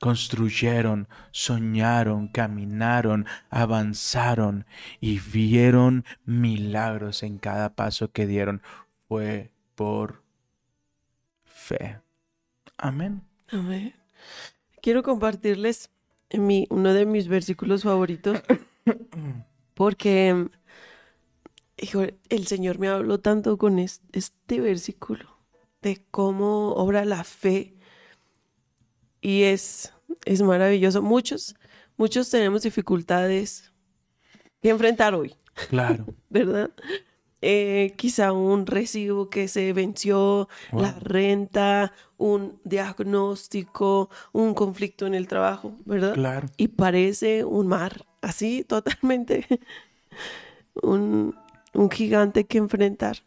Construyeron, 0.00 1.08
soñaron, 1.32 2.28
caminaron, 2.28 3.26
avanzaron 3.50 4.66
y 5.00 5.18
vieron 5.18 6.04
milagros 6.24 7.22
en 7.24 7.38
cada 7.38 7.74
paso 7.74 8.12
que 8.12 8.26
dieron. 8.26 8.62
Fue 9.08 9.50
por 9.74 10.22
fe. 11.44 12.00
Amén. 12.78 13.22
Amén. 13.48 13.94
Quiero 14.82 15.02
compartirles 15.02 15.90
mi, 16.32 16.66
uno 16.70 16.94
de 16.94 17.06
mis 17.06 17.28
versículos 17.28 17.84
favoritos 17.84 18.40
porque 19.74 20.48
hijo, 21.76 22.02
el 22.28 22.46
Señor 22.46 22.78
me 22.78 22.88
habló 22.88 23.20
tanto 23.20 23.56
con 23.58 23.78
es- 23.78 24.02
este 24.12 24.60
versículo 24.60 25.38
de 25.82 26.04
cómo 26.10 26.72
obra 26.74 27.04
la 27.04 27.24
fe 27.24 27.76
y 29.28 29.42
es, 29.42 29.92
es 30.24 30.40
maravilloso. 30.40 31.02
Muchos, 31.02 31.54
muchos 31.98 32.30
tenemos 32.30 32.62
dificultades 32.62 33.70
que 34.62 34.70
enfrentar 34.70 35.14
hoy. 35.14 35.34
Claro. 35.68 36.06
¿verdad? 36.30 36.70
Eh, 37.42 37.92
quizá 37.96 38.32
un 38.32 38.64
recibo 38.66 39.28
que 39.28 39.46
se 39.48 39.72
venció, 39.74 40.48
Wow. 40.72 40.80
la 40.82 40.92
renta, 40.98 41.92
un 42.16 42.58
diagnóstico, 42.64 44.08
un 44.32 44.54
conflicto 44.54 45.06
en 45.06 45.14
el 45.14 45.28
trabajo, 45.28 45.76
¿verdad? 45.84 46.14
Claro. 46.14 46.48
Y 46.56 46.68
parece 46.68 47.44
un 47.44 47.66
mar, 47.68 48.06
así 48.22 48.64
totalmente, 48.64 49.46
un, 50.82 51.36
un 51.74 51.90
gigante 51.90 52.44
que 52.46 52.56
enfrentar. 52.58 53.18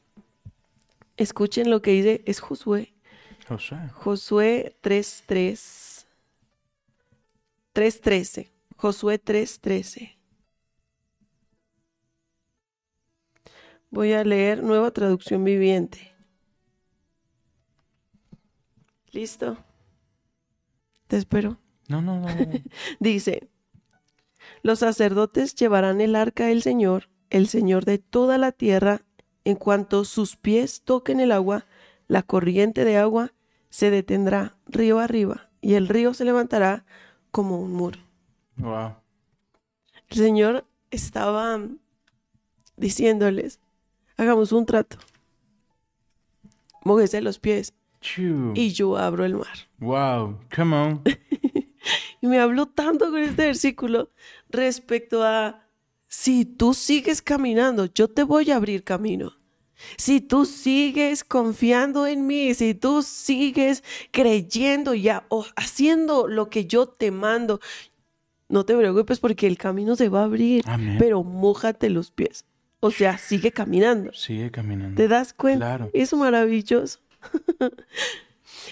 Escuchen 1.15 1.69
lo 1.69 1.81
que 1.83 1.91
dice, 1.91 2.23
es 2.25 2.39
Josué. 2.39 2.93
Josué. 3.47 3.77
Josué 3.93 4.75
3.3. 4.81 5.90
3.13. 7.73 8.51
Josué 8.75 9.21
3.13. 9.23 10.17
Voy 13.89 14.13
a 14.13 14.23
leer 14.23 14.63
nueva 14.63 14.91
traducción 14.91 15.43
viviente. 15.43 16.13
¿Listo? 19.11 19.57
Te 21.07 21.17
espero. 21.17 21.59
No, 21.89 22.01
no, 22.01 22.19
no. 22.19 22.27
no. 22.27 22.35
Dice, 22.99 23.49
los 24.63 24.79
sacerdotes 24.79 25.55
llevarán 25.55 26.01
el 26.01 26.15
arca 26.15 26.45
del 26.45 26.61
Señor, 26.61 27.09
el 27.29 27.47
Señor 27.47 27.85
de 27.85 27.97
toda 27.97 28.37
la 28.37 28.51
tierra, 28.51 29.01
en 29.43 29.55
cuanto 29.55 30.05
sus 30.05 30.37
pies 30.37 30.83
toquen 30.83 31.19
el 31.19 31.31
agua, 31.31 31.65
la 32.07 32.23
corriente 32.23 32.85
de 32.85 32.97
agua 32.97 33.33
se 33.69 33.89
detendrá 33.89 34.57
río 34.65 34.99
arriba 34.99 35.49
y 35.61 35.75
el 35.75 35.87
río 35.87 36.13
se 36.13 36.25
levantará 36.25 36.85
como 37.31 37.59
un 37.59 37.73
muro. 37.73 37.99
Wow. 38.57 38.95
El 40.09 40.17
Señor 40.17 40.65
estaba 40.89 41.59
diciéndoles, 42.77 43.59
hagamos 44.17 44.51
un 44.51 44.65
trato, 44.65 44.97
mójese 46.83 47.21
los 47.21 47.39
pies 47.39 47.73
y 48.53 48.71
yo 48.71 48.97
abro 48.97 49.25
el 49.25 49.35
mar. 49.35 49.69
Wow. 49.79 50.39
Come 50.55 50.75
on. 50.75 51.03
Y 52.21 52.27
me 52.27 52.39
habló 52.39 52.67
tanto 52.67 53.09
con 53.09 53.19
este 53.19 53.47
versículo 53.47 54.11
respecto 54.49 55.23
a 55.23 55.65
si 56.07 56.45
tú 56.45 56.75
sigues 56.75 57.21
caminando, 57.21 57.85
yo 57.85 58.07
te 58.07 58.23
voy 58.23 58.51
a 58.51 58.57
abrir 58.57 58.83
camino. 58.83 59.33
Si 59.97 60.21
tú 60.21 60.45
sigues 60.45 61.23
confiando 61.23 62.07
en 62.07 62.27
mí, 62.27 62.53
si 62.53 62.73
tú 62.73 63.01
sigues 63.03 63.83
creyendo 64.11 64.93
ya 64.93 65.25
o 65.29 65.45
haciendo 65.55 66.27
lo 66.27 66.49
que 66.49 66.65
yo 66.65 66.87
te 66.87 67.11
mando, 67.11 67.59
no 68.49 68.65
te 68.65 68.75
preocupes 68.75 69.19
porque 69.19 69.47
el 69.47 69.57
camino 69.57 69.95
se 69.95 70.09
va 70.09 70.21
a 70.21 70.25
abrir, 70.25 70.63
Amén. 70.67 70.97
pero 70.99 71.23
mójate 71.23 71.89
los 71.89 72.11
pies. 72.11 72.45
O 72.79 72.91
sea, 72.91 73.17
sigue 73.17 73.51
caminando. 73.51 74.11
Sigue 74.13 74.49
caminando. 74.51 74.95
¿Te 74.95 75.07
das 75.07 75.33
cuenta? 75.33 75.65
Claro. 75.77 75.89
Es 75.93 76.13
maravilloso. 76.13 76.99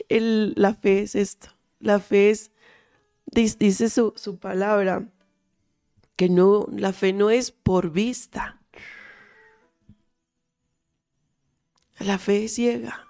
El- 0.09 0.53
la 0.55 0.73
fe 0.73 1.01
es 1.03 1.15
esto. 1.15 1.49
La 1.79 1.99
fe 1.99 2.31
es, 2.31 2.51
dice 3.31 3.89
su, 3.89 4.13
su 4.15 4.37
palabra, 4.37 5.07
que 6.15 6.27
no, 6.29 6.67
la 6.75 6.91
fe 6.91 7.13
no 7.13 7.29
es 7.29 7.51
por 7.51 7.91
vista. 7.91 8.58
La 11.99 12.17
fe 12.17 12.45
es 12.45 12.55
ciega. 12.55 13.05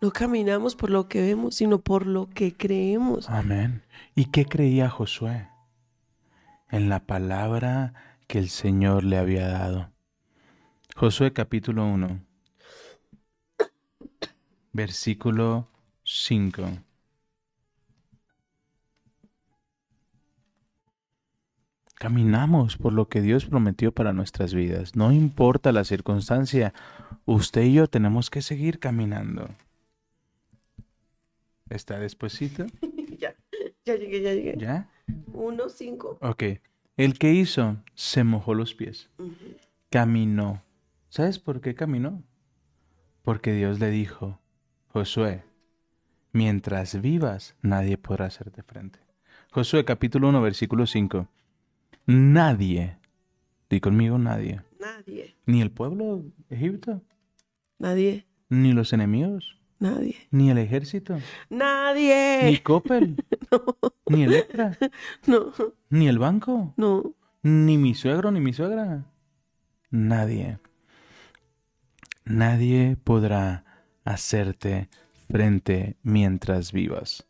No 0.00 0.10
caminamos 0.10 0.74
por 0.74 0.90
lo 0.90 1.08
que 1.08 1.20
vemos, 1.20 1.54
sino 1.54 1.80
por 1.80 2.06
lo 2.06 2.28
que 2.28 2.56
creemos. 2.56 3.28
Amén. 3.28 3.84
¿Y 4.14 4.26
qué 4.26 4.46
creía 4.46 4.90
Josué? 4.90 5.48
En 6.70 6.88
la 6.88 7.06
palabra 7.06 8.16
que 8.26 8.38
el 8.38 8.48
Señor 8.48 9.04
le 9.04 9.16
había 9.16 9.46
dado. 9.46 9.90
Josué 10.96 11.32
capítulo 11.32 11.86
1, 11.86 12.20
versículo 14.72 15.68
5. 16.04 16.62
Caminamos 22.00 22.78
por 22.78 22.94
lo 22.94 23.10
que 23.10 23.20
Dios 23.20 23.44
prometió 23.44 23.92
para 23.92 24.14
nuestras 24.14 24.54
vidas. 24.54 24.96
No 24.96 25.12
importa 25.12 25.70
la 25.70 25.84
circunstancia, 25.84 26.72
usted 27.26 27.60
y 27.64 27.74
yo 27.74 27.88
tenemos 27.88 28.30
que 28.30 28.40
seguir 28.40 28.78
caminando. 28.78 29.50
¿Está 31.68 31.98
despuesito? 31.98 32.64
ya, 33.18 33.34
ya 33.84 33.96
llegué, 33.96 34.22
ya 34.22 34.32
llegué. 34.32 34.54
¿Ya? 34.56 34.88
Uno, 35.34 35.68
cinco. 35.68 36.16
Ok. 36.22 36.44
El 36.96 37.18
que 37.18 37.34
hizo 37.34 37.76
se 37.94 38.24
mojó 38.24 38.54
los 38.54 38.74
pies. 38.74 39.10
Caminó. 39.90 40.62
¿Sabes 41.10 41.38
por 41.38 41.60
qué 41.60 41.74
caminó? 41.74 42.22
Porque 43.20 43.52
Dios 43.52 43.78
le 43.78 43.90
dijo, 43.90 44.38
Josué, 44.88 45.44
mientras 46.32 46.98
vivas, 47.02 47.56
nadie 47.60 47.98
podrá 47.98 48.24
hacerte 48.24 48.62
frente. 48.62 49.00
Josué 49.50 49.84
capítulo 49.84 50.30
1, 50.30 50.40
versículo 50.40 50.86
5. 50.86 51.28
Nadie, 52.12 52.98
di 53.68 53.78
conmigo 53.78 54.18
nadie, 54.18 54.62
Nadie, 54.80 55.36
ni 55.46 55.62
el 55.62 55.70
pueblo 55.70 56.24
de 56.48 56.56
Egipto, 56.56 57.02
nadie, 57.78 58.26
ni 58.48 58.72
los 58.72 58.92
enemigos, 58.92 59.56
Nadie. 59.78 60.16
Ni 60.30 60.50
el 60.50 60.58
ejército. 60.58 61.14
Ni 61.48 61.56
Nadie. 61.56 62.60
Coppel. 62.62 63.16
Ni 64.10 64.24
Electra. 64.24 64.76
No, 65.26 65.52
Ni 65.88 66.06
el 66.06 66.18
banco. 66.18 66.74
no. 66.76 67.14
Ni 67.42 67.78
mi 67.78 67.94
suegro, 67.94 68.30
ni 68.30 68.40
mi 68.40 68.52
suegra. 68.52 69.06
Nadie. 69.90 70.58
Nadie 72.26 72.98
podrá 73.02 73.64
hacerte 74.04 74.90
frente 75.28 75.96
mientras 76.02 76.72
vivas. 76.72 77.26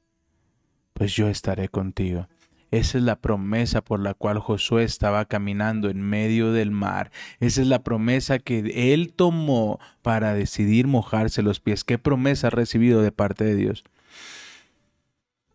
Pues 0.92 1.14
yo 1.14 1.28
estaré 1.28 1.68
contigo. 1.68 2.26
Esa 2.70 2.98
es 2.98 3.04
la 3.04 3.16
promesa 3.16 3.82
por 3.82 4.00
la 4.00 4.14
cual 4.14 4.38
Josué 4.38 4.84
estaba 4.84 5.24
caminando 5.24 5.90
en 5.90 6.00
medio 6.00 6.52
del 6.52 6.70
mar. 6.70 7.10
Esa 7.40 7.62
es 7.62 7.66
la 7.66 7.82
promesa 7.82 8.38
que 8.38 8.92
él 8.92 9.12
tomó 9.12 9.80
para 10.02 10.34
decidir 10.34 10.86
mojarse 10.86 11.42
los 11.42 11.60
pies. 11.60 11.84
¿Qué 11.84 11.98
promesa 11.98 12.46
ha 12.46 12.50
recibido 12.50 13.02
de 13.02 13.12
parte 13.12 13.44
de 13.44 13.56
Dios? 13.56 13.84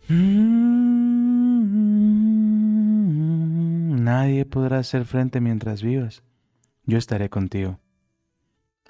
Mm, 0.09 1.45
Nadie 4.05 4.45
podrá 4.45 4.77
hacer 4.77 5.05
frente 5.05 5.41
mientras 5.41 5.81
vivas. 5.81 6.21
Yo 6.85 6.99
estaré 6.99 7.29
contigo. 7.29 7.79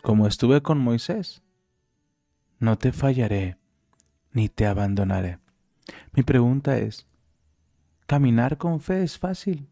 Como 0.02 0.28
estuve 0.28 0.62
con 0.62 0.78
Moisés, 0.78 1.42
no 2.60 2.78
te 2.78 2.92
fallaré 2.92 3.58
ni 4.34 4.50
te 4.50 4.66
abandonaré. 4.66 5.40
Mi 6.12 6.24
pregunta 6.24 6.78
es, 6.78 7.08
¿caminar 8.06 8.58
con 8.58 8.80
fe 8.80 9.04
es 9.04 9.18
fácil? 9.18 9.68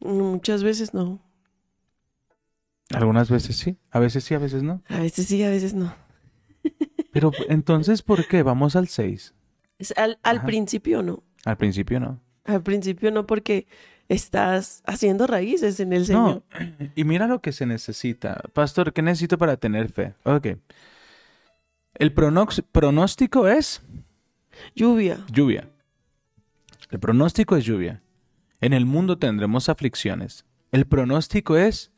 Muchas 0.00 0.62
veces 0.62 0.94
no. 0.94 1.20
Algunas 2.90 3.30
veces 3.30 3.56
sí, 3.56 3.78
a 3.90 3.98
veces 4.00 4.24
sí, 4.24 4.34
a 4.34 4.38
veces 4.38 4.62
no. 4.62 4.82
A 4.88 4.98
veces 4.98 5.26
sí, 5.26 5.42
a 5.42 5.50
veces 5.50 5.74
no. 5.74 5.94
Pero 7.12 7.30
entonces, 7.48 8.02
¿por 8.02 8.26
qué? 8.26 8.42
Vamos 8.42 8.76
al 8.76 8.88
6. 8.88 9.34
Es 9.78 9.94
al, 9.96 10.18
al 10.22 10.44
principio 10.44 11.02
no. 11.02 11.22
Al 11.44 11.56
principio 11.56 12.00
no. 12.00 12.20
Al 12.44 12.62
principio 12.62 13.10
no, 13.10 13.26
porque 13.26 13.66
estás 14.08 14.82
haciendo 14.86 15.26
raíces 15.26 15.80
en 15.80 15.92
el 15.92 16.00
No, 16.02 16.06
Señor. 16.06 16.42
y 16.94 17.04
mira 17.04 17.26
lo 17.26 17.40
que 17.40 17.52
se 17.52 17.66
necesita. 17.66 18.42
Pastor, 18.52 18.92
¿qué 18.92 19.02
necesito 19.02 19.38
para 19.38 19.56
tener 19.56 19.90
fe? 19.90 20.14
Ok. 20.24 20.48
El 21.94 22.12
pronóstico 22.12 23.48
es 23.48 23.82
Lluvia. 24.74 25.24
lluvia. 25.32 25.68
El 26.90 27.00
pronóstico 27.00 27.56
es 27.56 27.64
lluvia. 27.64 28.02
En 28.60 28.72
el 28.72 28.86
mundo 28.86 29.18
tendremos 29.18 29.68
aflicciones. 29.68 30.44
El 30.70 30.86
pronóstico 30.86 31.56
es 31.56 31.90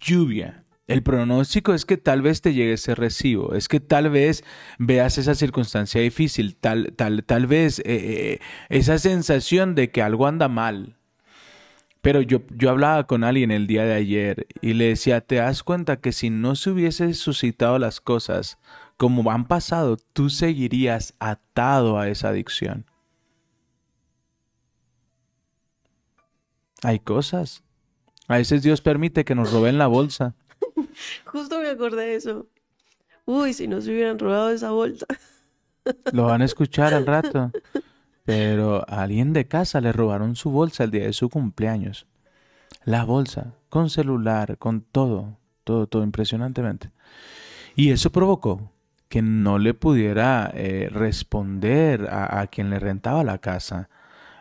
lluvia. 0.00 0.64
El 0.86 1.02
pronóstico 1.02 1.74
es 1.74 1.84
que 1.84 1.96
tal 1.96 2.22
vez 2.22 2.40
te 2.42 2.54
llegue 2.54 2.74
ese 2.74 2.94
recibo, 2.94 3.54
es 3.54 3.66
que 3.66 3.80
tal 3.80 4.08
vez 4.08 4.44
veas 4.78 5.18
esa 5.18 5.34
circunstancia 5.34 6.00
difícil, 6.00 6.54
tal, 6.54 6.92
tal, 6.94 7.24
tal 7.24 7.48
vez 7.48 7.80
eh, 7.80 7.84
eh, 7.86 8.40
esa 8.68 8.98
sensación 8.98 9.74
de 9.74 9.90
que 9.90 10.02
algo 10.02 10.28
anda 10.28 10.46
mal. 10.46 10.96
Pero 12.02 12.20
yo, 12.20 12.42
yo 12.50 12.70
hablaba 12.70 13.08
con 13.08 13.24
alguien 13.24 13.50
el 13.50 13.66
día 13.66 13.84
de 13.84 13.94
ayer 13.94 14.46
y 14.60 14.74
le 14.74 14.86
decía, 14.86 15.20
¿te 15.22 15.36
das 15.36 15.64
cuenta 15.64 15.96
que 15.96 16.12
si 16.12 16.30
no 16.30 16.54
se 16.54 16.70
hubiese 16.70 17.14
suscitado 17.14 17.80
las 17.80 18.00
cosas 18.00 18.58
como 18.96 19.30
han 19.30 19.46
pasado, 19.46 19.96
tú 20.12 20.30
seguirías 20.30 21.14
atado 21.18 21.98
a 21.98 22.08
esa 22.08 22.28
adicción? 22.28 22.86
Hay 26.82 27.00
cosas. 27.00 27.62
A 28.28 28.38
veces 28.38 28.62
Dios 28.62 28.80
permite 28.80 29.24
que 29.24 29.34
nos 29.34 29.52
roben 29.52 29.78
la 29.78 29.86
bolsa. 29.86 30.34
Justo 31.26 31.60
me 31.60 31.68
acordé 31.68 32.06
de 32.06 32.14
eso. 32.16 32.46
Uy, 33.24 33.52
si 33.52 33.66
nos 33.66 33.86
hubieran 33.86 34.18
robado 34.18 34.50
esa 34.50 34.70
bolsa. 34.70 35.06
Lo 36.12 36.24
van 36.24 36.42
a 36.42 36.44
escuchar 36.44 36.94
al 36.94 37.06
rato. 37.06 37.50
Pero 38.24 38.84
a 38.88 39.02
alguien 39.02 39.32
de 39.32 39.46
casa 39.46 39.80
le 39.80 39.92
robaron 39.92 40.36
su 40.36 40.50
bolsa 40.50 40.84
el 40.84 40.90
día 40.90 41.04
de 41.04 41.12
su 41.12 41.28
cumpleaños. 41.28 42.06
La 42.84 43.04
bolsa, 43.04 43.54
con 43.68 43.90
celular, 43.90 44.58
con 44.58 44.80
todo, 44.80 45.38
todo, 45.64 45.86
todo 45.86 46.02
impresionantemente. 46.02 46.90
Y 47.74 47.90
eso 47.90 48.10
provocó 48.10 48.72
que 49.08 49.22
no 49.22 49.58
le 49.58 49.74
pudiera 49.74 50.50
eh, 50.54 50.88
responder 50.90 52.08
a, 52.10 52.40
a 52.40 52.46
quien 52.48 52.70
le 52.70 52.78
rentaba 52.78 53.24
la 53.24 53.38
casa. 53.38 53.88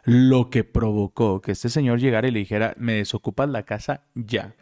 Lo 0.03 0.49
que 0.49 0.63
provocó 0.63 1.41
que 1.41 1.51
este 1.51 1.69
señor 1.69 1.99
llegara 1.99 2.27
y 2.27 2.31
le 2.31 2.39
dijera, 2.39 2.73
me 2.77 2.93
desocupas 2.93 3.49
la 3.49 3.63
casa 3.63 4.03
ya. 4.13 4.55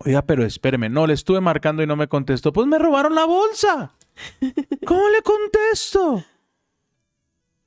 Oiga, 0.00 0.22
pero 0.22 0.44
espéreme, 0.44 0.88
no, 0.88 1.06
le 1.06 1.14
estuve 1.14 1.40
marcando 1.40 1.82
y 1.82 1.86
no 1.86 1.96
me 1.96 2.08
contestó. 2.08 2.52
Pues 2.52 2.66
me 2.66 2.78
robaron 2.78 3.14
la 3.14 3.24
bolsa. 3.24 3.94
¿Cómo 4.86 5.08
le 5.08 5.22
contesto? 5.22 6.24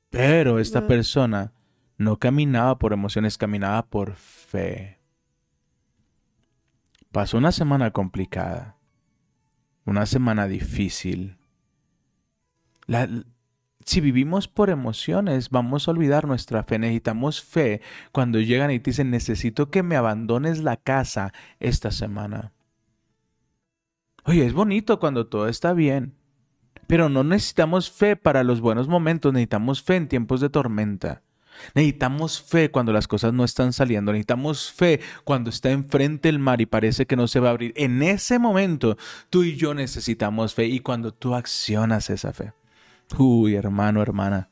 Pero 0.09 0.59
esta 0.59 0.87
persona 0.87 1.53
no 1.97 2.17
caminaba 2.17 2.77
por 2.77 2.93
emociones, 2.93 3.37
caminaba 3.37 3.85
por 3.87 4.15
fe. 4.15 4.99
Pasó 7.11 7.37
una 7.37 7.51
semana 7.51 7.91
complicada, 7.91 8.77
una 9.85 10.05
semana 10.05 10.47
difícil. 10.47 11.37
Si 13.85 14.01
vivimos 14.01 14.47
por 14.47 14.69
emociones, 14.69 15.49
vamos 15.49 15.87
a 15.87 15.91
olvidar 15.91 16.27
nuestra 16.27 16.63
fe. 16.63 16.79
Necesitamos 16.79 17.41
fe 17.41 17.81
cuando 18.11 18.39
llegan 18.39 18.71
y 18.71 18.79
te 18.79 18.91
dicen, 18.91 19.09
necesito 19.09 19.69
que 19.69 19.83
me 19.83 19.95
abandones 19.95 20.61
la 20.63 20.77
casa 20.77 21.33
esta 21.59 21.91
semana. 21.91 22.51
Oye, 24.23 24.45
es 24.45 24.53
bonito 24.53 24.99
cuando 24.99 25.27
todo 25.27 25.47
está 25.47 25.73
bien. 25.73 26.13
Pero 26.87 27.09
no 27.09 27.23
necesitamos 27.23 27.89
fe 27.89 28.15
para 28.15 28.43
los 28.43 28.61
buenos 28.61 28.87
momentos, 28.87 29.33
necesitamos 29.33 29.81
fe 29.81 29.95
en 29.95 30.07
tiempos 30.07 30.41
de 30.41 30.49
tormenta. 30.49 31.23
Necesitamos 31.75 32.41
fe 32.41 32.71
cuando 32.71 32.93
las 32.93 33.07
cosas 33.07 33.33
no 33.33 33.43
están 33.43 33.73
saliendo, 33.73 34.11
necesitamos 34.11 34.71
fe 34.71 34.99
cuando 35.23 35.49
está 35.49 35.71
enfrente 35.71 36.29
el 36.29 36.39
mar 36.39 36.61
y 36.61 36.65
parece 36.65 37.05
que 37.05 37.15
no 37.15 37.27
se 37.27 37.39
va 37.39 37.49
a 37.49 37.51
abrir. 37.51 37.73
En 37.75 38.01
ese 38.01 38.39
momento 38.39 38.97
tú 39.29 39.43
y 39.43 39.55
yo 39.55 39.73
necesitamos 39.73 40.53
fe 40.53 40.65
y 40.65 40.79
cuando 40.79 41.13
tú 41.13 41.35
accionas 41.35 42.09
esa 42.09 42.33
fe. 42.33 42.53
Uy, 43.17 43.55
hermano, 43.55 44.01
hermana. 44.01 44.49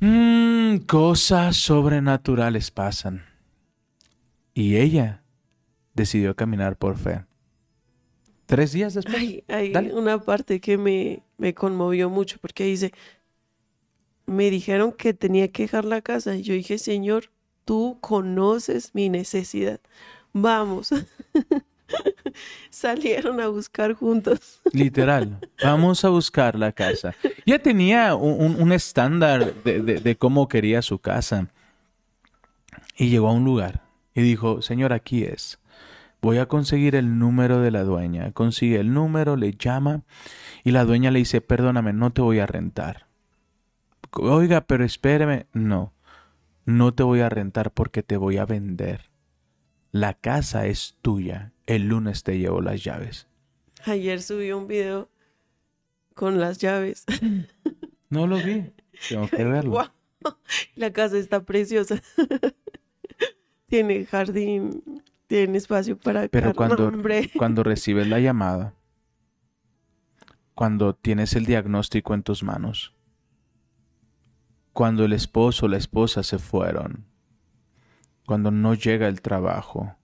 Mm, 0.00 0.78
cosas 0.86 1.56
sobrenaturales 1.56 2.70
pasan. 2.70 3.24
Y 4.54 4.76
ella 4.76 5.22
decidió 5.94 6.34
caminar 6.34 6.76
por 6.76 6.96
fe. 6.96 7.24
Tres 8.46 8.72
días 8.72 8.94
después. 8.94 9.16
Ay, 9.16 9.44
hay 9.48 9.72
Dale. 9.72 9.94
una 9.94 10.18
parte 10.18 10.60
que 10.60 10.76
me, 10.76 11.22
me 11.38 11.54
conmovió 11.54 12.10
mucho 12.10 12.38
porque 12.40 12.64
dice, 12.64 12.92
me 14.30 14.50
dijeron 14.50 14.92
que 14.92 15.12
tenía 15.14 15.48
que 15.48 15.64
dejar 15.64 15.84
la 15.84 16.00
casa 16.02 16.34
y 16.36 16.42
yo 16.42 16.54
dije, 16.54 16.78
Señor, 16.78 17.30
tú 17.64 17.98
conoces 18.00 18.94
mi 18.94 19.08
necesidad. 19.08 19.80
Vamos. 20.32 20.90
Salieron 22.70 23.40
a 23.40 23.48
buscar 23.48 23.94
juntos. 23.94 24.60
Literal, 24.72 25.38
vamos 25.62 26.04
a 26.04 26.08
buscar 26.08 26.56
la 26.56 26.72
casa. 26.72 27.14
Ya 27.44 27.58
tenía 27.58 28.14
un, 28.14 28.56
un- 28.60 28.72
estándar 28.72 29.54
de, 29.64 29.82
de- 29.82 30.00
de 30.00 30.16
cómo 30.16 30.46
quería 30.48 30.82
su 30.82 30.98
casa. 31.00 31.48
Y 32.96 33.08
llegó 33.08 33.28
a 33.28 33.32
un 33.32 33.44
lugar 33.44 33.82
y 34.14 34.22
dijo, 34.22 34.62
Señor, 34.62 34.92
aquí 34.92 35.24
es. 35.24 35.58
Voy 36.22 36.38
a 36.38 36.46
conseguir 36.46 36.94
el 36.94 37.18
número 37.18 37.60
de 37.60 37.70
la 37.70 37.82
dueña. 37.82 38.30
Consigue 38.32 38.78
el 38.78 38.92
número, 38.92 39.36
le 39.36 39.52
llama 39.52 40.02
y 40.62 40.70
la 40.70 40.84
dueña 40.84 41.10
le 41.10 41.18
dice, 41.18 41.40
perdóname, 41.40 41.92
no 41.92 42.12
te 42.12 42.20
voy 42.20 42.38
a 42.38 42.46
rentar. 42.46 43.06
Oiga, 44.12 44.62
pero 44.62 44.84
espéreme. 44.84 45.46
No, 45.52 45.94
no 46.64 46.94
te 46.94 47.02
voy 47.02 47.20
a 47.20 47.28
rentar 47.28 47.72
porque 47.72 48.02
te 48.02 48.16
voy 48.16 48.38
a 48.38 48.46
vender. 48.46 49.10
La 49.92 50.14
casa 50.14 50.66
es 50.66 50.96
tuya. 51.02 51.52
El 51.66 51.88
lunes 51.88 52.22
te 52.22 52.38
llevo 52.38 52.60
las 52.60 52.82
llaves. 52.82 53.28
Ayer 53.84 54.20
subí 54.22 54.52
un 54.52 54.66
video 54.66 55.10
con 56.14 56.40
las 56.40 56.58
llaves. 56.58 57.04
No 58.10 58.26
lo 58.26 58.38
vi. 58.38 58.72
Tengo 59.08 59.28
que 59.28 59.44
verlo. 59.44 59.88
La 60.74 60.92
casa 60.92 61.16
está 61.16 61.44
preciosa. 61.44 62.02
Tiene 63.66 64.04
jardín, 64.04 64.82
tiene 65.28 65.56
espacio 65.58 65.96
para 65.96 66.26
Pero 66.26 66.52
cuando, 66.54 66.92
cuando 67.38 67.62
recibes 67.62 68.08
la 68.08 68.18
llamada, 68.18 68.74
cuando 70.56 70.96
tienes 70.96 71.34
el 71.36 71.46
diagnóstico 71.46 72.14
en 72.14 72.24
tus 72.24 72.42
manos, 72.42 72.92
cuando 74.80 75.04
el 75.04 75.12
esposo 75.12 75.66
o 75.66 75.68
la 75.68 75.76
esposa 75.76 76.22
se 76.22 76.38
fueron, 76.38 77.04
cuando 78.24 78.50
no 78.50 78.72
llega 78.72 79.08
el 79.08 79.20
trabajo, 79.20 79.94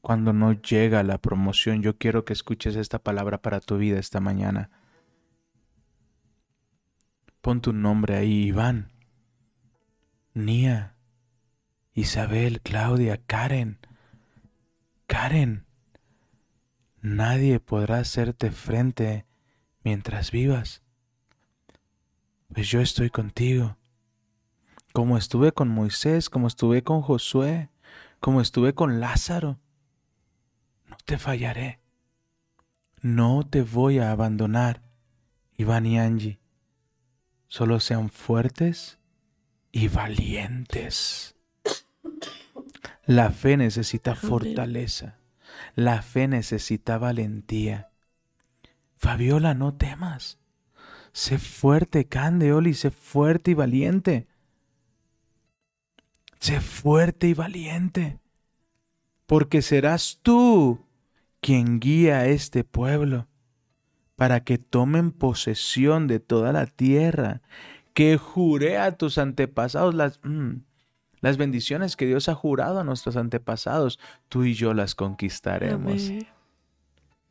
cuando 0.00 0.32
no 0.32 0.54
llega 0.54 1.04
la 1.04 1.18
promoción, 1.18 1.82
yo 1.82 1.96
quiero 1.96 2.24
que 2.24 2.32
escuches 2.32 2.74
esta 2.74 2.98
palabra 2.98 3.42
para 3.42 3.60
tu 3.60 3.78
vida 3.78 4.00
esta 4.00 4.18
mañana. 4.18 4.70
Pon 7.42 7.60
tu 7.60 7.72
nombre 7.72 8.16
ahí, 8.16 8.46
Iván, 8.46 8.90
Nia, 10.34 10.96
Isabel, 11.94 12.60
Claudia, 12.60 13.18
Karen. 13.24 13.78
Karen, 15.06 15.64
nadie 17.02 17.60
podrá 17.60 17.98
hacerte 17.98 18.50
frente 18.50 19.26
mientras 19.84 20.32
vivas. 20.32 20.82
Pues 22.52 22.68
yo 22.68 22.80
estoy 22.80 23.08
contigo, 23.08 23.76
como 24.92 25.16
estuve 25.16 25.52
con 25.52 25.68
Moisés, 25.68 26.28
como 26.28 26.46
estuve 26.46 26.82
con 26.82 27.02
Josué, 27.02 27.70
como 28.20 28.40
estuve 28.40 28.74
con 28.74 29.00
Lázaro. 29.00 29.58
No 30.86 30.96
te 31.04 31.18
fallaré. 31.18 31.80
No 33.00 33.46
te 33.48 33.62
voy 33.62 33.98
a 33.98 34.12
abandonar, 34.12 34.82
Iván 35.56 35.86
y 35.86 35.98
Angie. 35.98 36.38
Solo 37.48 37.80
sean 37.80 38.10
fuertes 38.10 38.98
y 39.72 39.88
valientes. 39.88 41.34
La 43.04 43.30
fe 43.30 43.56
necesita 43.56 44.14
fortaleza. 44.14 45.18
La 45.74 46.02
fe 46.02 46.28
necesita 46.28 46.98
valentía. 46.98 47.90
Fabiola, 48.96 49.54
no 49.54 49.74
temas. 49.74 50.38
Sé 51.12 51.38
fuerte, 51.38 52.06
Candeoli, 52.06 52.74
sé 52.74 52.90
fuerte 52.90 53.50
y 53.50 53.54
valiente. 53.54 54.28
Sé 56.42 56.58
fuerte 56.60 57.28
y 57.28 57.34
valiente, 57.34 58.18
porque 59.26 59.62
serás 59.62 60.18
tú 60.22 60.80
quien 61.40 61.78
guía 61.78 62.16
a 62.18 62.26
este 62.26 62.64
pueblo 62.64 63.28
para 64.16 64.42
que 64.42 64.58
tomen 64.58 65.12
posesión 65.12 66.08
de 66.08 66.18
toda 66.18 66.52
la 66.52 66.66
tierra 66.66 67.42
que 67.94 68.16
juré 68.16 68.78
a 68.78 68.96
tus 68.96 69.18
antepasados 69.18 69.94
las, 69.94 70.18
mm, 70.24 70.54
las 71.20 71.36
bendiciones 71.36 71.94
que 71.94 72.06
Dios 72.06 72.28
ha 72.28 72.34
jurado 72.34 72.80
a 72.80 72.84
nuestros 72.84 73.16
antepasados, 73.16 74.00
tú 74.28 74.42
y 74.42 74.54
yo 74.54 74.74
las 74.74 74.96
conquistaremos. 74.96 76.08
Amén. 76.08 76.26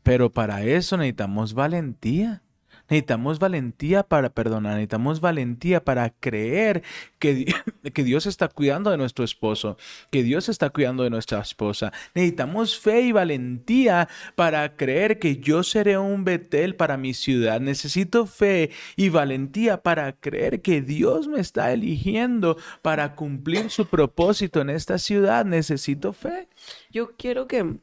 Pero 0.04 0.32
para 0.32 0.63
eso 0.63 0.95
necesitamos 0.95 1.54
valentía. 1.54 2.43
Necesitamos 2.91 3.39
valentía 3.39 4.04
para 4.04 4.30
perdonar, 4.32 4.73
necesitamos 4.73 5.21
valentía 5.21 5.82
para 5.82 6.10
creer 6.10 6.84
que, 7.19 7.45
que 7.93 8.04
Dios 8.04 8.25
está 8.25 8.49
cuidando 8.49 8.91
de 8.91 8.97
nuestro 8.97 9.23
esposo, 9.23 9.77
que 10.12 10.23
Dios 10.23 10.49
está 10.49 10.71
cuidando 10.71 11.04
de 11.04 11.10
nuestra 11.10 11.39
esposa. 11.39 11.93
Necesitamos 12.13 12.77
fe 12.77 13.04
y 13.04 13.13
valentía 13.13 14.10
para 14.36 14.75
creer 14.75 15.19
que 15.19 15.38
yo 15.38 15.63
seré 15.63 15.97
un 15.97 16.25
Betel 16.25 16.75
para 16.75 16.97
mi 16.97 17.13
ciudad. 17.13 17.62
Necesito 17.62 18.25
fe 18.25 18.71
y 18.97 19.08
valentía 19.08 19.82
para 19.82 20.12
creer 20.12 20.62
que 20.62 20.82
Dios 20.82 21.30
me 21.30 21.39
está 21.39 21.71
eligiendo 21.71 22.58
para 22.82 23.15
cumplir 23.15 23.69
su 23.69 23.86
propósito 23.86 24.60
en 24.60 24.69
esta 24.69 24.97
ciudad. 24.97 25.45
Necesito 25.45 26.12
fe. 26.12 26.49
Yo 26.91 27.12
quiero 27.15 27.47
que, 27.47 27.77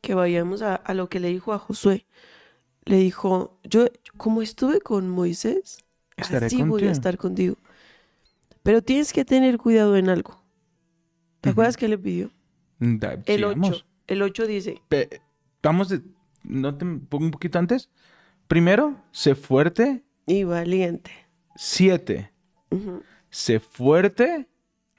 que 0.00 0.14
vayamos 0.14 0.60
a, 0.60 0.74
a 0.74 0.92
lo 0.92 1.08
que 1.08 1.20
le 1.20 1.28
dijo 1.28 1.52
a 1.52 1.60
Josué. 1.60 2.04
Le 2.86 2.96
dijo, 2.98 3.58
yo 3.64 3.86
como 4.16 4.42
estuve 4.42 4.80
con 4.80 5.08
Moisés, 5.08 5.78
Estaré 6.16 6.46
así 6.46 6.62
voy 6.62 6.84
a 6.84 6.90
estar 6.92 7.16
contigo. 7.16 7.56
Pero 8.62 8.82
tienes 8.82 9.12
que 9.12 9.24
tener 9.24 9.58
cuidado 9.58 9.96
en 9.96 10.08
algo. 10.08 10.40
¿Te 11.40 11.50
acuerdas 11.50 11.76
que 11.76 11.88
le 11.88 11.98
pidió? 11.98 12.30
Da- 12.78 13.20
El 13.26 13.40
sigamos. 13.40 13.68
8. 13.70 13.86
El 14.06 14.22
8 14.22 14.46
dice, 14.46 14.80
Pe- 14.88 15.20
vamos 15.62 15.88
de, 15.88 16.02
no 16.42 16.76
te 16.76 16.84
pongo 16.84 17.24
un 17.26 17.30
poquito 17.30 17.58
antes. 17.58 17.88
Primero, 18.48 18.96
sé 19.12 19.34
fuerte. 19.34 20.02
y 20.26 20.44
valiente. 20.44 21.10
Siete, 21.56 22.32
sé 23.30 23.60
fuerte 23.60 24.46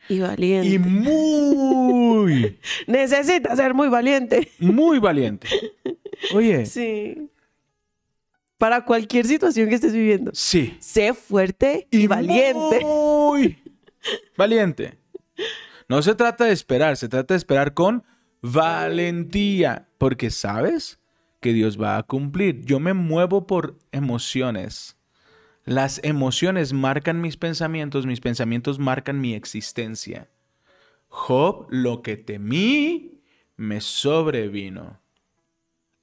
Y 0.09 0.19
valiente. 0.19 0.67
y 0.69 0.79
muy, 0.79 2.59
Necesita 2.87 3.55
ser 3.55 3.73
muy 3.73 3.89
valiente. 3.89 4.51
muy 4.59 4.99
valiente. 4.99 5.47
Oye, 6.33 6.65
Sí. 6.65 7.29
Para 8.57 8.85
cualquier 8.85 9.25
situación 9.25 9.69
que 9.69 9.75
estés 9.75 9.93
viviendo. 9.93 10.31
sí. 10.33 10.77
Sé 10.79 11.13
fuerte 11.13 11.87
y, 11.91 12.07
valiente. 12.07 12.79
Muy 12.81 13.61
valiente. 14.37 14.97
No 15.87 16.01
se 16.01 16.15
trata 16.15 16.45
de 16.45 16.53
esperar, 16.53 16.97
se 16.97 17.09
trata 17.09 17.33
de 17.33 17.37
esperar 17.37 17.73
con 17.73 18.03
valentía, 18.41 19.87
porque 19.97 20.29
sabes 20.29 20.99
que 21.41 21.53
Dios 21.53 21.79
va 21.81 21.97
a 21.97 22.03
cumplir. 22.03 22.63
Yo 22.65 22.79
me 22.79 22.93
muevo 22.93 23.47
por 23.47 23.77
emociones. 23.91 24.97
Las 25.63 25.99
emociones 26.03 26.73
marcan 26.73 27.21
mis 27.21 27.37
pensamientos, 27.37 28.05
mis 28.05 28.21
pensamientos 28.21 28.79
marcan 28.79 29.19
mi 29.19 29.33
existencia. 29.33 30.29
Job, 31.07 31.67
lo 31.69 32.01
que 32.01 32.17
temí, 32.17 33.21
me 33.57 33.81
sobrevino. 33.81 35.01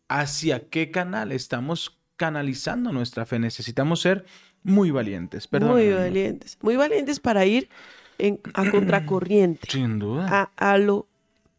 ¿Hacia 0.09 0.69
qué 0.69 0.91
canal 0.91 1.33
estamos 1.33 2.02
canalizando 2.26 2.92
nuestra 2.92 3.26
fe? 3.26 3.40
Necesitamos 3.40 4.00
ser 4.00 4.24
muy 4.62 4.92
valientes. 4.92 5.48
Perdón. 5.48 5.70
Muy 5.72 5.90
valientes. 5.92 6.56
Muy 6.62 6.76
valientes 6.76 7.18
para 7.18 7.44
ir 7.46 7.68
en- 8.18 8.38
a 8.54 8.70
contracorriente. 8.70 9.66
Sin 9.70 9.98
duda. 9.98 10.28
a, 10.30 10.72
a 10.72 10.78
lo 10.78 11.08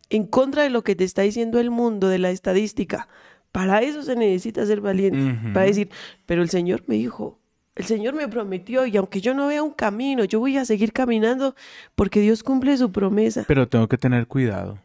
en 0.10 0.26
contra 0.26 0.64
de 0.64 0.70
lo 0.70 0.84
que 0.84 0.96
te 0.96 1.04
está 1.04 1.24
diciendo 1.24 1.60
el 1.60 1.70
mundo 1.70 2.08
de 2.08 2.20
la 2.20 2.30
estadística. 2.30 3.10
Para 3.52 3.82
eso 3.82 4.04
se 4.04 4.16
necesita 4.16 4.66
ser 4.66 4.80
valiente. 4.80 5.52
Para 5.54 5.66
decir, 5.66 5.90
pero 6.26 6.42
el 6.42 6.50
Señor 6.50 6.84
me 6.88 6.96
dijo, 6.96 7.40
el 7.76 7.84
Señor 7.86 8.14
me 8.14 8.28
prometió 8.30 8.86
y 8.86 8.96
aunque 8.96 9.20
yo 9.22 9.34
no 9.34 9.48
vea 9.48 9.62
un 9.64 9.74
camino, 9.74 10.24
yo 10.24 10.40
voy 10.40 10.56
a 10.58 10.64
seguir 10.66 10.94
caminando 10.94 11.56
porque 11.96 12.22
Dios 12.22 12.42
cumple 12.42 12.78
su 12.78 12.92
promesa. 12.92 13.44
Pero 13.48 13.68
tengo 13.68 13.88
que 13.90 13.98
tener 13.98 14.28
cuidado. 14.28 14.80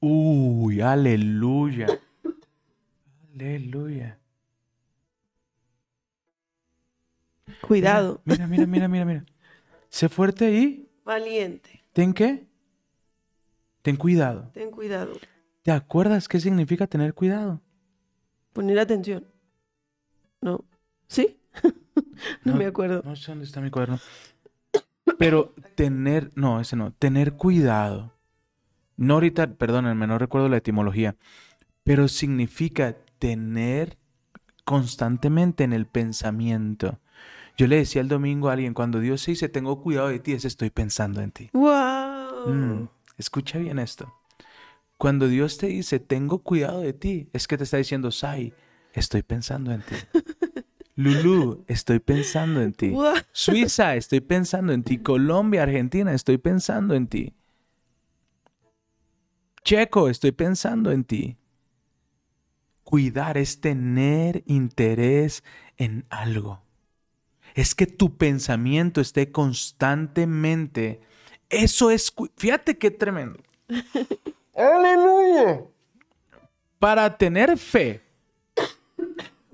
Uy, 0.00 0.80
aleluya. 0.80 1.86
Aleluya. 3.34 4.18
Cuidado. 7.60 8.20
Mira, 8.24 8.46
mira, 8.46 8.66
mira, 8.66 8.88
mira, 8.88 9.04
mira. 9.04 9.24
Sé 9.88 10.08
fuerte 10.08 10.52
y 10.52 10.88
Valiente. 11.04 11.82
ten 11.92 12.12
qué? 12.12 12.46
Ten 13.82 13.96
cuidado. 13.96 14.50
Ten 14.52 14.70
cuidado. 14.70 15.12
¿Te 15.62 15.72
acuerdas 15.72 16.28
qué 16.28 16.40
significa 16.40 16.86
tener 16.86 17.14
cuidado? 17.14 17.60
Poner 18.52 18.78
atención. 18.78 19.26
¿No? 20.40 20.64
¿Sí? 21.06 21.40
no, 22.44 22.54
me 22.54 22.66
acuerdo. 22.66 23.02
No 23.04 23.16
sé 23.16 23.32
dónde 23.32 23.44
está 23.44 23.60
mi 23.60 23.70
cuaderno. 23.70 23.98
Pero 25.18 25.54
tener, 25.74 26.30
no, 26.34 26.60
ese 26.60 26.76
no, 26.76 26.92
tener 26.92 27.34
cuidado. 27.34 28.12
No 28.96 29.14
ahorita, 29.14 29.54
perdónenme, 29.54 30.06
no 30.06 30.18
recuerdo 30.18 30.48
la 30.48 30.56
etimología, 30.56 31.16
pero 31.84 32.08
significa 32.08 32.96
tener 33.18 33.96
constantemente 34.64 35.64
en 35.64 35.72
el 35.72 35.86
pensamiento. 35.86 36.98
Yo 37.58 37.66
le 37.66 37.78
decía 37.78 38.00
el 38.00 38.08
domingo 38.08 38.48
a 38.48 38.52
alguien, 38.52 38.72
cuando 38.72 39.00
Dios 39.00 39.20
se 39.20 39.32
dice, 39.32 39.48
tengo 39.48 39.82
cuidado 39.82 40.08
de 40.08 40.20
ti, 40.20 40.32
es 40.32 40.44
estoy 40.44 40.70
pensando 40.70 41.20
en 41.20 41.32
ti. 41.32 41.50
¡Wow! 41.52 42.46
Mm, 42.46 42.88
escucha 43.16 43.58
bien 43.58 43.80
esto. 43.80 44.14
Cuando 44.96 45.26
Dios 45.26 45.58
te 45.58 45.66
dice, 45.66 45.98
tengo 45.98 46.38
cuidado 46.38 46.82
de 46.82 46.92
ti, 46.92 47.28
es 47.32 47.48
que 47.48 47.58
te 47.58 47.64
está 47.64 47.76
diciendo, 47.76 48.12
Sai, 48.12 48.54
estoy 48.92 49.22
pensando 49.22 49.72
en 49.72 49.82
ti. 49.82 49.96
Lulu, 50.94 51.64
estoy 51.66 51.98
pensando 51.98 52.62
en 52.62 52.72
ti. 52.74 52.96
Suiza, 53.32 53.96
estoy 53.96 54.20
pensando 54.20 54.72
en 54.72 54.84
ti. 54.84 54.98
Colombia, 54.98 55.64
Argentina, 55.64 56.14
estoy 56.14 56.38
pensando 56.38 56.94
en 56.94 57.08
ti. 57.08 57.34
Checo, 59.64 60.08
estoy 60.08 60.30
pensando 60.30 60.92
en 60.92 61.02
ti. 61.02 61.36
Cuidar 62.84 63.36
es 63.36 63.60
tener 63.60 64.44
interés 64.46 65.42
en 65.76 66.06
algo. 66.08 66.67
Es 67.58 67.74
que 67.74 67.88
tu 67.88 68.16
pensamiento 68.16 69.00
esté 69.00 69.32
constantemente. 69.32 71.00
Eso 71.50 71.90
es. 71.90 72.14
Fíjate 72.36 72.78
qué 72.78 72.92
tremendo. 72.92 73.42
Aleluya. 74.54 75.64
Para 76.78 77.18
tener 77.18 77.58
fe, 77.58 78.00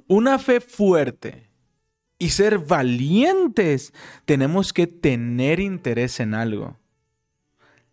una 0.07 0.39
fe 0.39 0.61
fuerte 0.61 1.49
y 2.19 2.29
ser 2.29 2.59
valientes, 2.59 3.95
tenemos 4.27 4.75
que 4.75 4.87
tener 4.87 5.59
interés 5.59 6.21
en 6.21 6.35
algo. 6.35 6.77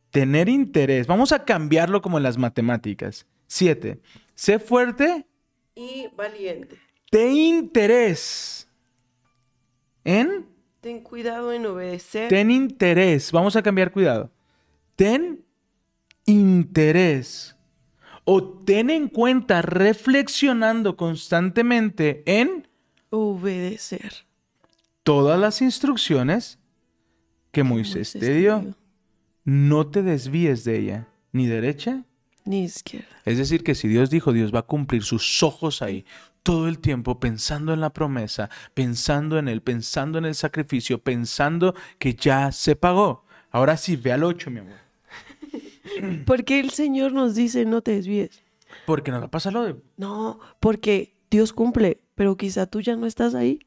Tener 0.10 0.50
interés. 0.50 1.08
Vamos 1.08 1.32
a 1.32 1.46
cambiarlo 1.46 2.02
como 2.02 2.18
en 2.18 2.24
las 2.24 2.38
matemáticas. 2.38 3.26
Siete. 3.48 4.02
Sé 4.36 4.60
fuerte 4.60 5.26
Y 5.74 6.10
valiente. 6.18 6.78
de 7.14 7.32
interés. 7.32 8.68
En 10.04 10.46
Ten 10.82 11.02
cuidado 11.02 11.54
en 11.54 11.66
obedecer. 11.68 12.30
ten 12.30 12.50
interés. 12.50 13.32
Vamos 13.32 13.56
a 13.56 13.62
cambiar 13.62 13.92
cuidado. 13.92 14.32
Ten 14.96 15.46
interés. 16.26 17.56
O 18.24 18.44
ten 18.44 18.90
en 18.90 19.08
cuenta 19.08 19.62
reflexionando 19.62 20.96
constantemente 20.96 22.24
en 22.26 22.68
Obedecer. 23.10 24.26
todas 25.04 25.40
las 25.40 25.62
instrucciones 25.62 26.60
que 27.52 27.64
Moisés 27.64 28.16
Moisés 28.16 28.20
te 28.22 28.34
dio. 28.34 28.76
No 29.44 29.88
te 29.88 30.02
desvíes 30.04 30.64
de 30.64 30.78
ella, 30.80 31.08
ni 31.32 31.48
derecha 31.48 32.06
Ni 32.46 32.64
izquierda. 32.64 33.08
Es 33.26 33.38
decir, 33.38 33.64
que 33.64 33.76
si 33.76 33.88
Dios 33.88 34.10
dijo, 34.10 34.34
Dios 34.34 34.54
va 34.54 34.60
a 34.60 34.68
cumplir 34.68 35.04
sus 35.04 35.44
ojos 35.44 35.82
ahí 35.82 36.06
todo 36.44 36.68
el 36.68 36.80
tiempo 36.80 37.20
pensando 37.20 37.74
en 37.74 37.82
la 37.82 37.92
promesa, 37.92 38.50
pensando 38.74 39.38
en 39.38 39.48
Él, 39.48 39.62
pensando 39.62 40.18
en 40.18 40.26
el 40.26 40.36
sacrificio, 40.36 41.00
pensando 41.00 41.76
que 42.00 42.16
ya 42.16 42.52
se 42.52 42.76
pagó. 42.76 43.26
Ahora 43.52 43.78
sí, 43.78 43.96
ve 43.96 44.14
al 44.14 44.24
8, 44.24 44.50
mi 44.50 44.60
amor. 44.60 44.78
Porque 46.26 46.60
el 46.60 46.72
Señor 46.72 47.12
nos 47.12 47.36
dice 47.36 47.66
no 47.66 47.82
te 47.82 47.92
desvíes. 47.92 48.42
Porque 48.86 49.12
nos 49.12 49.22
la 49.22 49.28
pasa 49.28 49.52
lo 49.52 49.64
de... 49.64 49.76
No, 49.98 50.40
porque 50.60 51.14
Dios 51.30 51.52
cumple, 51.54 52.02
pero 52.16 52.38
quizá 52.38 52.66
tú 52.66 52.80
ya 52.80 52.96
no 52.96 53.06
estás 53.06 53.36
ahí. 53.36 53.60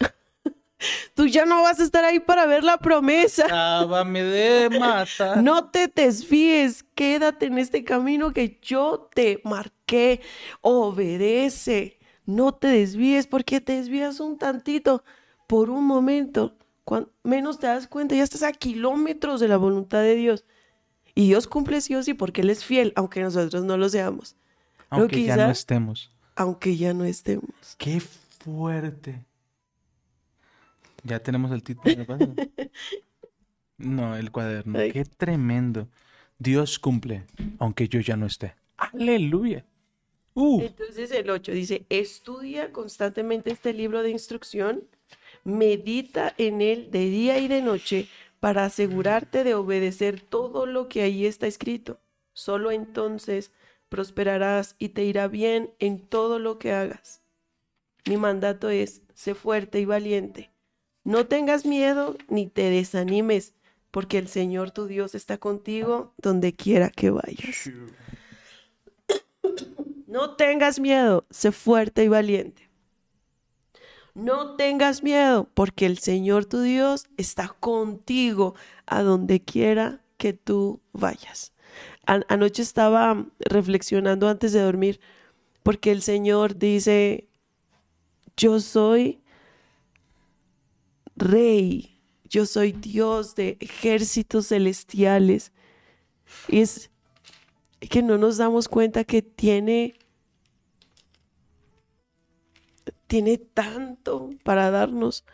tú 1.14 1.26
ya 1.26 1.46
no 1.46 1.62
vas 1.62 1.78
a 1.78 1.84
estar 1.84 2.04
ahí 2.04 2.18
para 2.18 2.44
ver 2.46 2.64
la 2.64 2.78
promesa. 2.78 3.48
Sábame 3.48 4.22
de 4.24 4.78
mata. 4.78 5.36
No 5.36 5.70
te 5.70 5.86
desvíes, 5.86 6.84
quédate 6.94 7.46
en 7.46 7.58
este 7.58 7.84
camino 7.84 8.32
que 8.32 8.58
yo 8.60 9.08
te 9.14 9.40
marqué. 9.44 10.20
Obedece, 10.60 11.98
no 12.26 12.52
te 12.52 12.68
desvíes 12.68 13.26
porque 13.26 13.60
te 13.60 13.74
desvías 13.74 14.20
un 14.20 14.38
tantito 14.38 15.04
por 15.46 15.70
un 15.70 15.84
momento. 15.84 16.56
Cuando 16.84 17.12
menos 17.22 17.58
te 17.58 17.66
das 17.66 17.86
cuenta, 17.86 18.14
ya 18.14 18.24
estás 18.24 18.42
a 18.42 18.52
kilómetros 18.52 19.40
de 19.40 19.48
la 19.48 19.56
voluntad 19.56 20.00
de 20.02 20.14
Dios. 20.16 20.44
Y 21.14 21.26
Dios 21.26 21.46
cumple 21.46 21.80
sí 21.80 21.94
o 21.94 22.02
sí 22.02 22.14
porque 22.14 22.40
Él 22.40 22.50
es 22.50 22.64
fiel, 22.64 22.92
aunque 22.96 23.20
nosotros 23.20 23.64
no 23.64 23.76
lo 23.76 23.88
seamos. 23.88 24.36
Aunque 24.88 25.22
ya 25.24 25.36
no 25.36 25.50
estemos. 25.50 26.12
Aunque 26.34 26.76
ya 26.76 26.94
no 26.94 27.04
estemos. 27.04 27.50
Qué 27.78 28.00
fuerte. 28.00 29.22
Ya 31.04 31.20
tenemos 31.20 31.50
el 31.52 31.62
título. 31.62 31.96
¿me 31.96 32.04
pasa? 32.04 32.26
No, 33.78 34.14
el 34.16 34.30
cuaderno. 34.30 34.78
Ay. 34.78 34.92
Qué 34.92 35.04
tremendo. 35.04 35.88
Dios 36.38 36.78
cumple, 36.78 37.24
aunque 37.58 37.88
yo 37.88 37.98
ya 37.98 38.16
no 38.16 38.26
esté. 38.26 38.54
Aleluya. 38.76 39.64
Uh, 40.34 40.62
Entonces 40.62 41.10
el 41.10 41.28
8 41.30 41.52
dice, 41.52 41.86
estudia 41.88 42.72
constantemente 42.72 43.50
este 43.50 43.72
libro 43.72 44.02
de 44.02 44.10
instrucción, 44.10 44.84
medita 45.44 46.34
en 46.38 46.62
él 46.62 46.90
de 46.90 47.10
día 47.10 47.38
y 47.38 47.48
de 47.48 47.62
noche 47.62 48.08
para 48.40 48.64
asegurarte 48.64 49.44
de 49.44 49.54
obedecer 49.54 50.20
todo 50.20 50.66
lo 50.66 50.88
que 50.88 51.02
ahí 51.02 51.26
está 51.26 51.46
escrito. 51.46 52.00
Solo 52.32 52.70
entonces 52.70 53.52
prosperarás 53.88 54.74
y 54.78 54.90
te 54.90 55.04
irá 55.04 55.28
bien 55.28 55.70
en 55.78 56.00
todo 56.00 56.38
lo 56.38 56.58
que 56.58 56.72
hagas. 56.72 57.22
Mi 58.06 58.16
mandato 58.16 58.70
es, 58.70 59.02
sé 59.14 59.34
fuerte 59.34 59.80
y 59.80 59.84
valiente. 59.84 60.50
No 61.04 61.26
tengas 61.26 61.66
miedo 61.66 62.16
ni 62.28 62.46
te 62.46 62.70
desanimes, 62.70 63.54
porque 63.90 64.18
el 64.18 64.28
Señor 64.28 64.70
tu 64.70 64.86
Dios 64.86 65.14
está 65.14 65.38
contigo 65.38 66.14
donde 66.16 66.54
quiera 66.54 66.90
que 66.90 67.10
vayas. 67.10 67.70
No 70.12 70.36
tengas 70.36 70.78
miedo, 70.78 71.24
sé 71.30 71.52
fuerte 71.52 72.04
y 72.04 72.08
valiente. 72.08 72.68
No 74.14 74.56
tengas 74.56 75.02
miedo, 75.02 75.48
porque 75.54 75.86
el 75.86 75.98
Señor 75.98 76.44
tu 76.44 76.60
Dios 76.60 77.06
está 77.16 77.48
contigo 77.60 78.54
a 78.86 79.02
donde 79.02 79.40
quiera 79.42 80.02
que 80.18 80.34
tú 80.34 80.80
vayas. 80.92 81.52
An- 82.06 82.24
anoche 82.28 82.62
estaba 82.62 83.26
reflexionando 83.40 84.28
antes 84.28 84.52
de 84.52 84.60
dormir, 84.60 85.00
porque 85.62 85.92
el 85.92 86.02
Señor 86.02 86.58
dice, 86.58 87.28
yo 88.36 88.60
soy 88.60 89.20
rey, 91.16 91.98
yo 92.28 92.46
soy 92.46 92.72
Dios 92.72 93.34
de 93.34 93.56
ejércitos 93.60 94.48
celestiales. 94.48 95.52
Y 96.48 96.60
es 96.60 96.90
que 97.80 98.02
no 98.02 98.18
nos 98.18 98.36
damos 98.38 98.68
cuenta 98.68 99.04
que 99.04 99.22
tiene 99.22 99.94
tiene 103.12 103.36
tanto 103.36 104.30
para 104.42 104.70
darnos. 104.70 105.26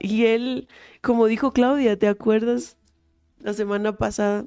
Y 0.00 0.24
él, 0.24 0.66
como 1.00 1.26
dijo 1.26 1.52
Claudia, 1.52 1.96
¿te 1.96 2.08
acuerdas? 2.08 2.76
La 3.38 3.52
semana 3.54 3.96
pasada, 3.96 4.46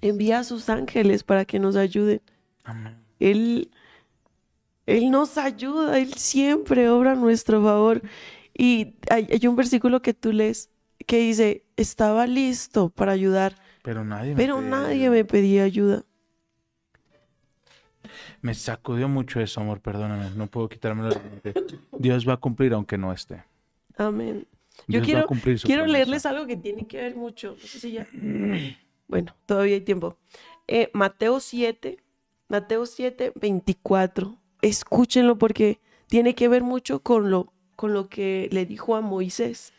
envía 0.00 0.38
a 0.38 0.44
sus 0.44 0.70
ángeles 0.70 1.24
para 1.24 1.44
que 1.44 1.58
nos 1.58 1.76
ayuden. 1.76 2.22
amén. 2.64 2.96
Él, 3.18 3.70
él 4.86 5.10
nos 5.10 5.36
ayuda, 5.36 5.98
Él 5.98 6.14
siempre 6.14 6.88
obra 6.88 7.12
a 7.12 7.16
nuestro 7.16 7.62
favor. 7.62 8.00
Y 8.56 8.96
hay, 9.10 9.28
hay 9.30 9.46
un 9.46 9.56
versículo 9.56 10.00
que 10.00 10.14
tú 10.14 10.32
lees 10.32 10.70
que 11.06 11.18
dice, 11.18 11.66
estaba 11.76 12.26
listo 12.26 12.88
para 12.88 13.12
ayudar, 13.12 13.56
Pero 13.82 14.04
nadie 14.04 14.34
me 14.36 14.36
pero 14.36 14.56
pedía 14.56 14.70
nadie 14.70 15.08
ayuda. 15.08 15.10
me 15.10 15.24
pedía 15.26 15.64
ayuda. 15.64 16.04
Me 18.42 18.54
sacudió 18.54 19.08
mucho 19.08 19.40
eso, 19.40 19.60
amor, 19.60 19.80
perdóname. 19.80 20.30
No 20.36 20.46
puedo 20.46 20.68
quitármelo 20.68 21.08
de 21.10 21.14
la 21.16 21.22
mente. 21.22 21.54
Dios 21.98 22.28
va 22.28 22.34
a 22.34 22.36
cumplir 22.38 22.72
aunque 22.72 22.96
no 22.98 23.12
esté. 23.12 23.44
Amén. 23.96 24.46
Yo 24.86 25.00
Dios 25.00 25.04
quiero, 25.04 25.26
quiero 25.26 25.82
promesa. 25.82 25.86
leerles 25.86 26.26
algo 26.26 26.46
que 26.46 26.56
tiene 26.56 26.86
que 26.86 26.96
ver 26.98 27.16
mucho. 27.16 27.56
No 27.60 27.66
sé 27.66 27.78
si 27.78 27.92
ya. 27.92 28.06
Bueno, 29.08 29.34
todavía 29.46 29.74
hay 29.74 29.80
tiempo. 29.82 30.16
Eh, 30.68 30.90
Mateo 30.94 31.40
7, 31.40 31.98
Mateo 32.48 32.86
7, 32.86 33.32
24. 33.34 34.36
Escúchenlo 34.62 35.36
porque 35.36 35.80
tiene 36.06 36.34
que 36.34 36.48
ver 36.48 36.62
mucho 36.62 37.00
con 37.00 37.30
lo, 37.30 37.52
con 37.76 37.92
lo 37.92 38.08
que 38.08 38.48
le 38.52 38.66
dijo 38.66 38.96
a 38.96 39.00
Moisés. 39.00 39.72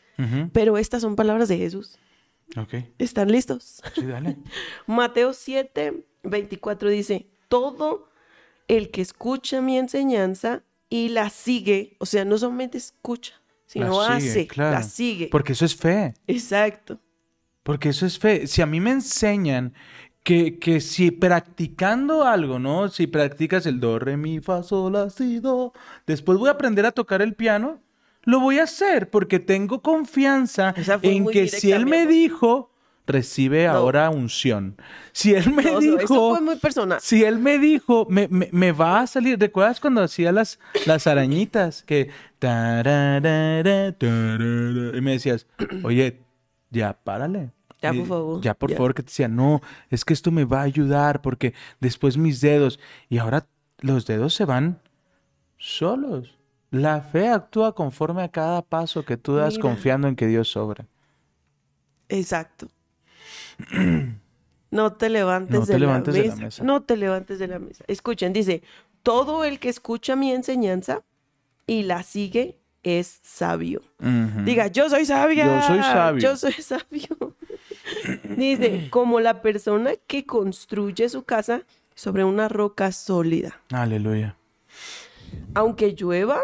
Pero 0.54 0.78
estas 0.78 1.02
son 1.02 1.16
palabras 1.16 1.50
de 1.50 1.58
Jesús. 1.58 1.98
Ok, 2.56 2.76
¿Están 3.00 3.32
listos? 3.32 3.82
sí, 3.96 4.06
dale. 4.06 4.38
Mateo 4.86 5.34
7, 5.34 6.04
24 6.24 6.90
dice, 6.90 7.28
todo 7.48 8.08
el 8.78 8.90
que 8.90 9.02
escucha 9.02 9.60
mi 9.60 9.78
enseñanza 9.78 10.64
y 10.90 11.10
la 11.10 11.30
sigue, 11.30 11.98
o 12.00 12.06
sea, 12.06 12.24
no 12.24 12.38
solamente 12.38 12.78
escucha, 12.78 13.34
sino 13.66 14.08
La 14.08 14.18
sigue, 14.18 14.30
hace, 14.32 14.48
claro. 14.48 14.72
la 14.72 14.84
sigue. 14.84 15.28
Porque 15.30 15.52
eso 15.52 15.66
es 15.66 15.76
fe. 15.76 16.14
Exacto. 16.26 16.98
Porque 17.64 17.90
eso 17.90 18.06
es 18.06 18.18
fe. 18.18 18.48
Si 18.48 18.62
a 18.62 18.66
mí 18.66 18.80
me 18.80 18.92
enseñan 18.92 19.74
que, 20.24 20.58
que 20.58 20.80
si 20.80 21.12
practicando 21.12 22.24
algo, 22.24 22.60
¿no? 22.60 22.88
Si 22.88 23.08
practicas 23.08 23.66
el 23.66 23.82
do, 23.82 24.00
re, 24.00 24.16
mi, 24.16 24.40
fa, 24.40 24.64
sol, 24.64 24.94
la, 24.94 25.10
si, 25.10 25.42
do, 25.42 25.74
después 26.08 26.38
voy 26.38 26.48
a 26.48 26.54
aprender 26.54 26.86
a 26.86 26.94
tocar 26.94 27.22
el 27.22 27.36
piano, 27.36 27.82
lo 28.24 28.40
voy 28.40 28.60
a 28.60 28.64
hacer 28.64 29.10
porque 29.10 29.40
tengo 29.40 29.82
confianza 29.82 30.74
en 31.02 31.28
que 31.28 31.50
si 31.50 31.74
él 31.74 31.88
me 31.88 32.08
dijo, 32.08 32.72
recibe 33.08 33.66
No. 33.66 33.72
ahora 33.74 34.10
unción. 34.10 34.78
Si 35.12 35.34
él 35.34 35.52
me 35.54 35.64
No, 35.64 35.72
no, 35.74 35.80
dijo... 35.80 35.98
eso 36.00 36.30
fue 36.32 36.42
muy 36.42 36.56
personal. 36.58 37.00
Si 37.02 37.24
él 37.24 37.40
me 37.40 37.58
dijo, 37.60 38.06
me, 38.10 38.28
me- 38.30 38.50
me 38.52 38.72
va 38.72 39.02
a 39.02 39.08
salir, 39.08 39.40
¿recuerdas 39.40 39.80
cuando 39.80 40.02
hacía 40.04 40.32
las, 40.32 40.60
las 40.86 41.08
arañitas? 41.08 41.84
Que... 41.84 42.10
tararara, 42.40 43.96
y 44.00 45.02
me 45.02 45.12
decías, 45.12 45.46
oye, 45.84 46.22
ya, 46.70 46.94
párale. 46.94 47.52
Ya, 47.82 47.94
por 47.94 48.06
favor, 48.08 48.42
Ya, 48.42 48.54
por 48.54 48.72
favor, 48.72 48.94
que 48.94 49.02
te 49.04 49.08
decía, 49.08 49.28
no, 49.28 49.62
es 49.90 50.06
que 50.06 50.14
esto 50.14 50.30
me 50.32 50.46
va 50.46 50.60
a 50.60 50.64
ayudar 50.64 51.22
porque 51.22 51.54
después 51.80 52.16
mis 52.18 52.40
dedos, 52.40 52.80
y 53.10 53.18
ahora 53.18 53.48
los 53.80 54.06
dedos 54.06 54.36
se 54.36 54.46
van 54.46 54.80
solos. 55.58 56.38
La 56.70 57.02
fe 57.02 57.28
actúa 57.30 57.74
conforme 57.76 58.22
a 58.24 58.30
cada 58.30 58.62
paso 58.62 59.04
que 59.04 59.18
tú 59.18 59.36
das 59.36 59.56
Mira. 59.56 59.62
confiando 59.64 60.08
en 60.08 60.16
que 60.16 60.28
Dios 60.28 60.56
obra. 60.56 60.86
Exacto. 62.08 62.68
No 64.72 64.94
te 64.94 65.10
levantes, 65.10 65.60
No 65.60 65.66
te 65.66 65.74
de, 65.74 65.80
levantes 65.80 66.16
la 66.16 66.22
de 66.22 66.28
la 66.30 66.36
mesa. 66.36 66.64
No 66.64 66.82
te 66.84 66.98
levantes 66.98 67.40
de 67.40 67.48
la 67.48 67.60
mesa. 67.60 67.84
Escuchen, 67.88 68.32
dice, 68.32 68.64
todo 69.04 69.44
el 69.44 69.60
que 69.60 69.70
escucha 69.70 70.16
mi 70.16 70.32
enseñanza 70.32 71.04
y 71.68 71.84
la 71.84 72.04
sigue 72.04 72.58
es 72.84 73.20
sabio. 73.22 73.82
Diga, 74.00 74.68
yo 74.68 74.90
soy 74.90 75.06
sabia. 75.06 75.46
Yo 75.46 75.68
soy 75.68 75.82
sabio. 75.84 76.22
Yo 76.22 76.36
soy 76.38 76.54
sabio. 76.54 77.36
Dice, 78.38 78.88
como 78.90 79.20
la 79.20 79.42
persona 79.42 79.92
que 80.08 80.26
construye 80.26 81.10
su 81.10 81.24
casa 81.24 81.64
sobre 81.96 82.24
una 82.24 82.48
roca 82.48 82.92
sólida. 82.92 83.60
Aleluya. 83.72 84.38
Aunque 85.54 85.94
llueva 85.94 86.40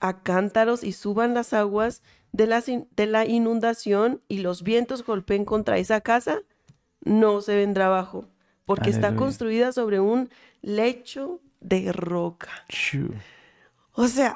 a 0.00 0.22
cántaros 0.22 0.82
y 0.82 0.92
suban 0.92 1.32
las 1.34 1.52
aguas 1.52 2.02
de 2.32 2.46
la, 2.46 2.62
de 2.62 3.06
la 3.06 3.26
inundación 3.26 4.20
y 4.28 4.38
los 4.38 4.62
vientos 4.62 5.04
golpeen 5.04 5.44
contra 5.44 5.78
esa 5.78 6.00
casa, 6.00 6.40
no 7.04 7.40
se 7.40 7.56
vendrá 7.56 7.86
abajo, 7.86 8.28
porque 8.64 8.90
está 8.90 9.14
construida 9.14 9.72
sobre 9.72 10.00
un 10.00 10.30
lecho 10.62 11.40
de 11.60 11.92
roca. 11.92 12.50
O 13.92 14.08
sea, 14.08 14.34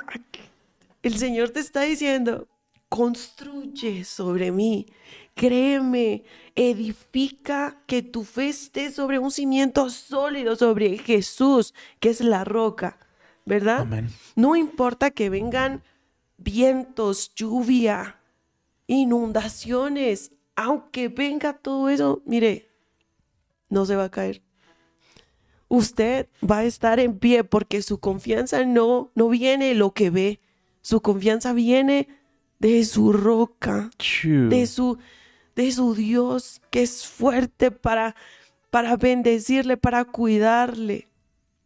el 1.02 1.16
Señor 1.16 1.50
te 1.50 1.60
está 1.60 1.82
diciendo, 1.82 2.48
construye 2.88 4.04
sobre 4.04 4.52
mí, 4.52 4.86
créeme, 5.34 6.24
edifica 6.54 7.82
que 7.86 8.02
tu 8.02 8.24
fe 8.24 8.48
esté 8.48 8.90
sobre 8.90 9.18
un 9.18 9.30
cimiento 9.30 9.88
sólido, 9.90 10.56
sobre 10.56 10.98
Jesús, 10.98 11.74
que 12.00 12.10
es 12.10 12.20
la 12.20 12.44
roca, 12.44 12.98
¿verdad? 13.44 13.80
Amén. 13.80 14.08
No 14.34 14.56
importa 14.56 15.10
que 15.10 15.30
vengan 15.30 15.82
vientos, 16.38 17.32
lluvia, 17.34 18.20
inundaciones, 18.86 20.32
aunque 20.54 21.08
venga 21.08 21.54
todo 21.54 21.88
eso, 21.88 22.22
mire, 22.24 22.68
no 23.68 23.84
se 23.86 23.96
va 23.96 24.04
a 24.04 24.10
caer. 24.10 24.42
Usted 25.68 26.28
va 26.48 26.58
a 26.58 26.64
estar 26.64 27.00
en 27.00 27.18
pie 27.18 27.42
porque 27.42 27.82
su 27.82 27.98
confianza 27.98 28.64
no, 28.64 29.10
no 29.14 29.28
viene 29.28 29.68
de 29.68 29.74
lo 29.74 29.92
que 29.92 30.10
ve. 30.10 30.40
Su 30.80 31.00
confianza 31.02 31.52
viene 31.52 32.08
de 32.60 32.84
su 32.84 33.12
roca, 33.12 33.90
de 34.24 34.66
su, 34.66 34.98
de 35.56 35.72
su 35.72 35.94
Dios 35.94 36.62
que 36.70 36.82
es 36.82 37.06
fuerte 37.06 37.72
para, 37.72 38.14
para 38.70 38.96
bendecirle, 38.96 39.76
para 39.76 40.04
cuidarle. 40.04 41.08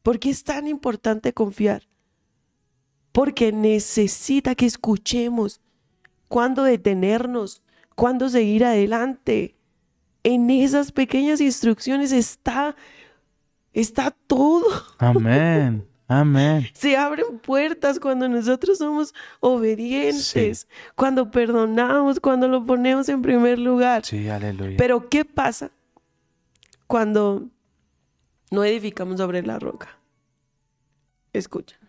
¿Por 0.03 0.19
qué 0.19 0.31
es 0.31 0.45
tan 0.45 0.67
importante 0.67 1.35
confiar? 1.35 1.90
Porque 3.13 3.53
necesita 3.53 4.55
que 4.55 4.67
escuchemos 4.67 5.61
cuándo 6.29 6.63
detenernos, 6.63 7.63
cuándo 7.95 8.29
seguir 8.29 8.65
adelante. 8.65 9.57
En 10.23 10.51
esas 10.51 10.93
pequeñas 10.93 11.41
instrucciones 11.41 12.13
está, 12.13 12.77
está 13.73 14.11
todo. 14.27 14.67
Amén. 14.99 15.87
Amén. 16.11 16.67
Se 16.75 16.97
abren 16.97 17.39
puertas 17.39 18.01
cuando 18.01 18.29
nosotros 18.29 18.79
somos 18.79 19.15
obedientes, 19.39 20.67
cuando 20.97 21.31
perdonamos, 21.31 22.19
cuando 22.19 22.49
lo 22.49 22.65
ponemos 22.65 23.09
en 23.09 23.23
primer 23.23 23.61
lugar. 23.61 24.05
Sí, 24.05 24.29
aleluya. 24.29 24.77
Pero 24.77 25.09
¿qué 25.09 25.25
pasa 25.25 25.71
cuando 26.89 27.49
no 28.51 28.65
edificamos 28.65 29.19
sobre 29.19 29.43
la 29.43 29.61
roca? 29.61 30.01
Escucha. 31.33 31.80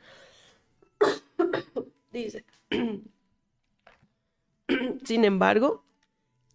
Dice, 2.11 2.45
sin 5.05 5.25
embargo, 5.25 5.85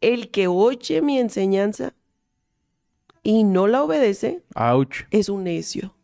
el 0.01 0.31
que 0.31 0.49
oye 0.49 1.01
mi 1.01 1.19
enseñanza 1.19 1.95
y 3.23 3.45
no 3.45 3.67
la 3.67 3.83
obedece 3.83 4.43
Ouch. 4.55 5.05
es 5.11 5.29
un 5.29 5.45
necio. 5.45 5.95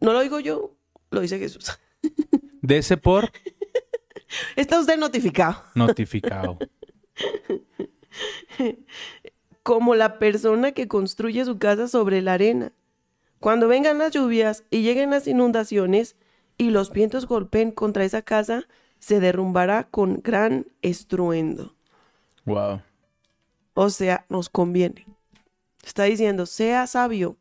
No 0.00 0.12
lo 0.12 0.20
digo 0.20 0.40
yo, 0.40 0.74
lo 1.10 1.20
dice 1.20 1.38
Jesús. 1.38 1.78
Dese 2.62 2.96
por 2.96 3.30
Está 4.56 4.80
usted 4.80 4.96
notificado. 4.96 5.62
notificado. 5.74 6.58
como 9.62 9.94
la 9.94 10.18
persona 10.18 10.72
que 10.72 10.88
construye 10.88 11.44
su 11.44 11.58
casa 11.58 11.88
sobre 11.88 12.22
la 12.22 12.34
arena. 12.34 12.72
Cuando 13.38 13.68
vengan 13.68 13.98
las 13.98 14.12
lluvias 14.12 14.64
y 14.70 14.82
lleguen 14.82 15.10
las 15.10 15.26
inundaciones 15.26 16.16
y 16.62 16.70
los 16.70 16.92
vientos 16.92 17.26
golpeen 17.26 17.72
contra 17.72 18.04
esa 18.04 18.22
casa, 18.22 18.64
se 18.98 19.20
derrumbará 19.20 19.84
con 19.84 20.20
gran 20.22 20.66
estruendo. 20.80 21.74
Wow. 22.44 22.80
O 23.74 23.90
sea, 23.90 24.26
nos 24.28 24.48
conviene. 24.48 25.06
Está 25.84 26.04
diciendo, 26.04 26.46
sea 26.46 26.86
sabio, 26.86 27.36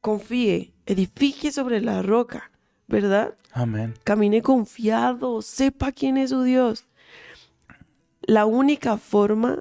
confíe, 0.00 0.72
edifique 0.86 1.50
sobre 1.52 1.80
la 1.80 2.02
roca, 2.02 2.50
¿verdad? 2.86 3.34
Amén. 3.52 3.94
Camine 4.04 4.42
confiado, 4.42 5.42
sepa 5.42 5.92
quién 5.92 6.16
es 6.18 6.30
su 6.30 6.42
Dios. 6.42 6.84
La 8.22 8.44
única 8.44 8.98
forma 8.98 9.58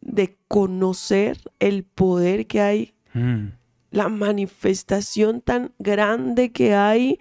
de 0.00 0.38
conocer 0.48 1.38
el 1.58 1.84
poder 1.84 2.46
que 2.46 2.60
hay, 2.60 2.94
Mm. 3.14 3.48
La 3.90 4.08
manifestación 4.08 5.40
tan 5.40 5.72
grande 5.78 6.52
que 6.52 6.74
hay 6.74 7.18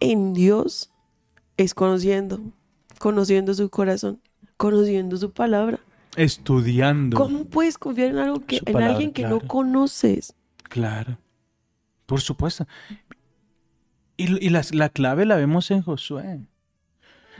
en 0.00 0.32
Dios, 0.34 0.90
es 1.56 1.74
conociendo, 1.74 2.40
conociendo 2.98 3.52
su 3.54 3.68
corazón, 3.68 4.20
conociendo 4.56 5.16
su 5.16 5.32
palabra. 5.32 5.80
Estudiando. 6.16 7.16
¿Cómo 7.16 7.44
puedes 7.44 7.78
confiar 7.78 8.10
en 8.10 8.18
algo 8.18 8.44
que, 8.46 8.60
en 8.64 8.76
alguien 8.82 9.12
que 9.12 9.22
no 9.24 9.40
conoces? 9.40 10.34
Claro. 10.64 11.18
Por 12.06 12.20
supuesto. 12.20 12.66
Y, 14.16 14.44
y 14.44 14.50
las- 14.50 14.74
la 14.74 14.88
clave 14.88 15.26
la 15.26 15.36
vemos 15.36 15.70
en 15.70 15.82
Josué. 15.82 16.40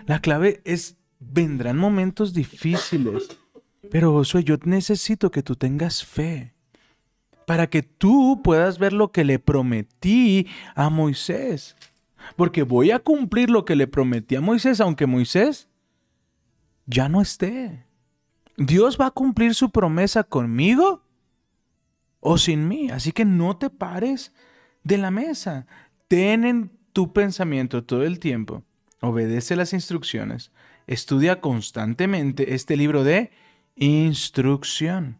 La 0.07 0.21
clave 0.21 0.61
es, 0.65 0.97
vendrán 1.19 1.77
momentos 1.77 2.35
difíciles. 2.35 3.29
Pero 3.91 4.13
Josué, 4.13 4.45
yo 4.45 4.57
necesito 4.65 5.31
que 5.31 5.43
tú 5.43 5.57
tengas 5.57 6.05
fe. 6.05 6.55
Para 7.49 7.71
que 7.71 7.83
tú 7.83 8.43
puedas 8.45 8.79
ver 8.79 8.93
lo 8.93 9.11
que 9.11 9.25
le 9.25 9.39
prometí 9.39 10.47
a 10.75 10.91
Moisés. 10.91 11.77
Porque 12.37 12.63
voy 12.63 12.91
a 12.91 12.99
cumplir 12.99 13.49
lo 13.49 13.65
que 13.65 13.75
le 13.75 13.87
prometí 13.87 14.37
a 14.37 14.43
Moisés, 14.43 14.83
aunque 14.83 15.07
Moisés 15.07 15.71
ya 16.85 17.09
no 17.09 17.23
esté. 17.23 17.87
Dios 18.59 18.99
va 19.01 19.07
a 19.07 19.13
cumplir 19.13 19.55
su 19.55 19.71
promesa 19.71 20.25
conmigo 20.25 21.07
o 22.21 22.37
sin 22.37 22.69
mí. 22.69 22.91
Así 22.91 23.13
que 23.13 23.25
no 23.25 23.57
te 23.57 23.71
pares 23.71 24.35
de 24.85 24.99
la 24.99 25.11
mesa. 25.11 25.67
Ten 26.07 26.45
en 26.45 26.71
tu 26.93 27.15
pensamiento 27.15 27.83
todo 27.83 28.05
el 28.05 28.19
tiempo. 28.19 28.63
Obedece 29.01 29.57
las 29.57 29.73
instrucciones. 29.73 30.53
Estudia 30.87 31.41
constantemente 31.41 32.53
este 32.53 32.77
libro 32.77 33.05
de 33.05 33.31
instrucción. 33.75 35.19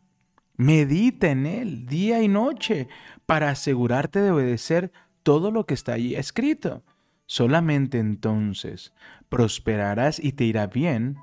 Medita 0.59 1.31
en 1.31 1.47
él 1.47 1.87
día 1.87 2.21
y 2.21 2.27
noche 2.27 2.89
para 3.27 3.49
asegurarte 3.49 4.21
de 4.21 4.33
obedecer 4.33 4.93
todo 5.23 5.53
lo 5.53 5.67
que 5.67 5.75
está 5.75 5.93
allí 5.93 6.17
escrito. 6.17 6.83
Solamente 7.27 7.99
entonces 7.99 8.93
prosperarás 9.29 10.19
y 10.19 10.33
te 10.33 10.45
irá 10.45 10.67
bien 10.67 11.17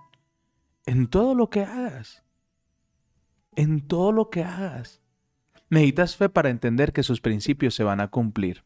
en 0.86 1.07
todo 1.07 1.36
lo 1.36 1.49
que 1.49 1.63
hagas. 1.63 2.23
En 3.57 3.81
todo 3.81 4.13
lo 4.13 4.29
que 4.29 4.43
hagas. 4.43 5.01
Necesitas 5.69 6.15
fe 6.15 6.29
para 6.29 6.49
entender 6.49 6.93
que 6.93 7.03
sus 7.03 7.19
principios 7.19 7.75
se 7.75 7.83
van 7.83 7.99
a 7.99 8.07
cumplir. 8.07 8.63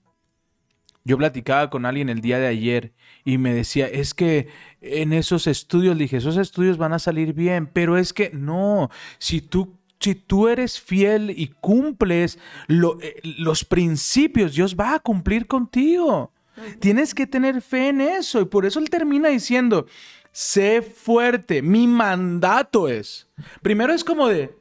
Yo 1.03 1.17
platicaba 1.17 1.71
con 1.71 1.87
alguien 1.87 2.09
el 2.09 2.21
día 2.21 2.37
de 2.37 2.45
ayer 2.45 2.93
y 3.25 3.39
me 3.39 3.53
decía, 3.53 3.87
es 3.87 4.13
que 4.13 4.49
en 4.81 5.13
esos 5.13 5.47
estudios, 5.47 5.97
dije, 5.97 6.17
esos 6.17 6.37
estudios 6.37 6.77
van 6.77 6.93
a 6.93 6.99
salir 6.99 7.33
bien, 7.33 7.65
pero 7.65 7.97
es 7.97 8.13
que 8.13 8.29
no, 8.31 8.91
si 9.17 9.41
tú, 9.41 9.78
si 9.99 10.15
tú 10.15 10.47
eres 10.47 10.79
fiel 10.79 11.31
y 11.35 11.47
cumples 11.47 12.39
lo- 12.67 12.99
eh, 13.01 13.19
los 13.23 13.63
principios, 13.65 14.53
Dios 14.55 14.75
va 14.79 14.95
a 14.95 14.99
cumplir 14.99 15.45
contigo. 15.47 16.31
Tienes 16.79 17.13
que 17.13 17.25
tener 17.27 17.61
fe 17.61 17.89
en 17.89 18.01
eso 18.01 18.41
y 18.41 18.45
por 18.45 18.65
eso 18.65 18.79
él 18.79 18.89
termina 18.89 19.29
diciendo, 19.29 19.85
sé 20.31 20.81
fuerte, 20.81 21.61
mi 21.61 21.87
mandato 21.87 22.87
es. 22.89 23.27
Primero 23.61 23.93
es 23.93 24.03
como 24.03 24.27
de, 24.27 24.57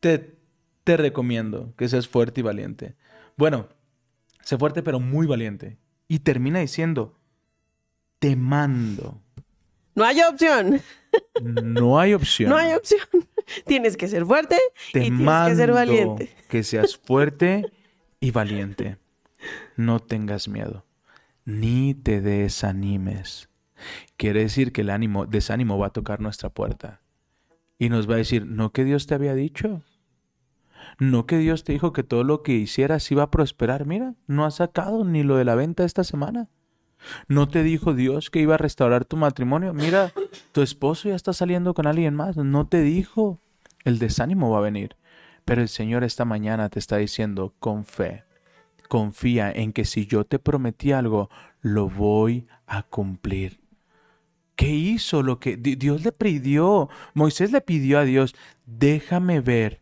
te, 0.00 0.34
te 0.84 0.96
recomiendo 0.96 1.72
que 1.76 1.88
seas 1.88 2.06
fuerte 2.08 2.40
y 2.40 2.44
valiente. 2.44 2.94
Bueno, 3.36 3.68
sé 4.42 4.56
fuerte 4.56 4.82
pero 4.82 5.00
muy 5.00 5.26
valiente. 5.26 5.78
Y 6.06 6.20
termina 6.20 6.60
diciendo, 6.60 7.16
te 8.20 8.36
mando. 8.36 9.20
No 9.94 10.04
hay 10.04 10.20
opción. 10.22 10.80
No 11.42 11.98
hay 11.98 12.14
opción. 12.14 12.50
No 12.50 12.56
hay 12.56 12.72
opción. 12.74 13.00
Tienes 13.66 13.96
que 13.96 14.08
ser 14.08 14.24
fuerte 14.24 14.56
te 14.92 15.00
y 15.00 15.02
tienes 15.02 15.20
mando 15.20 15.50
que 15.50 15.56
ser 15.56 15.72
valiente. 15.72 16.30
que 16.48 16.62
seas 16.62 16.96
fuerte 16.96 17.70
y 18.20 18.30
valiente. 18.30 18.98
No 19.76 20.00
tengas 20.00 20.48
miedo, 20.48 20.84
ni 21.44 21.94
te 21.94 22.20
desanimes. 22.20 23.48
Quiere 24.16 24.40
decir 24.40 24.72
que 24.72 24.82
el 24.82 24.90
ánimo, 24.90 25.26
desánimo 25.26 25.78
va 25.78 25.86
a 25.86 25.92
tocar 25.92 26.20
nuestra 26.20 26.50
puerta 26.50 27.00
y 27.78 27.88
nos 27.88 28.08
va 28.08 28.14
a 28.14 28.18
decir, 28.18 28.44
no 28.46 28.72
que 28.72 28.84
Dios 28.84 29.06
te 29.06 29.14
había 29.14 29.34
dicho. 29.34 29.82
No 30.98 31.24
que 31.26 31.38
Dios 31.38 31.64
te 31.64 31.72
dijo 31.72 31.94
que 31.94 32.02
todo 32.02 32.24
lo 32.24 32.42
que 32.42 32.52
hicieras 32.52 33.10
iba 33.10 33.22
a 33.22 33.30
prosperar. 33.30 33.86
Mira, 33.86 34.14
no 34.26 34.44
has 34.44 34.56
sacado 34.56 35.02
ni 35.04 35.22
lo 35.22 35.36
de 35.36 35.46
la 35.46 35.54
venta 35.54 35.84
esta 35.84 36.04
semana. 36.04 36.50
No 37.28 37.48
te 37.48 37.62
dijo 37.62 37.94
Dios 37.94 38.30
que 38.30 38.40
iba 38.40 38.54
a 38.54 38.58
restaurar 38.58 39.04
tu 39.04 39.16
matrimonio. 39.16 39.72
Mira, 39.72 40.12
tu 40.52 40.62
esposo 40.62 41.08
ya 41.08 41.14
está 41.14 41.32
saliendo 41.32 41.74
con 41.74 41.86
alguien 41.86 42.14
más. 42.14 42.36
No 42.36 42.66
te 42.66 42.82
dijo. 42.82 43.40
El 43.84 43.98
desánimo 43.98 44.50
va 44.50 44.58
a 44.58 44.62
venir. 44.62 44.96
Pero 45.44 45.62
el 45.62 45.68
Señor 45.68 46.04
esta 46.04 46.24
mañana 46.24 46.68
te 46.68 46.78
está 46.78 46.98
diciendo 46.98 47.54
con 47.58 47.84
fe. 47.84 48.24
Confía 48.88 49.50
en 49.50 49.72
que 49.72 49.84
si 49.84 50.06
yo 50.06 50.24
te 50.24 50.38
prometí 50.38 50.92
algo, 50.92 51.30
lo 51.62 51.88
voy 51.88 52.46
a 52.66 52.82
cumplir. 52.82 53.60
¿Qué 54.56 54.68
hizo? 54.68 55.22
Lo 55.22 55.38
que 55.40 55.56
Di- 55.56 55.76
Dios 55.76 56.04
le 56.04 56.12
pidió. 56.12 56.90
Moisés 57.14 57.52
le 57.52 57.62
pidió 57.62 57.98
a 57.98 58.04
Dios, 58.04 58.34
déjame 58.66 59.40
ver 59.40 59.80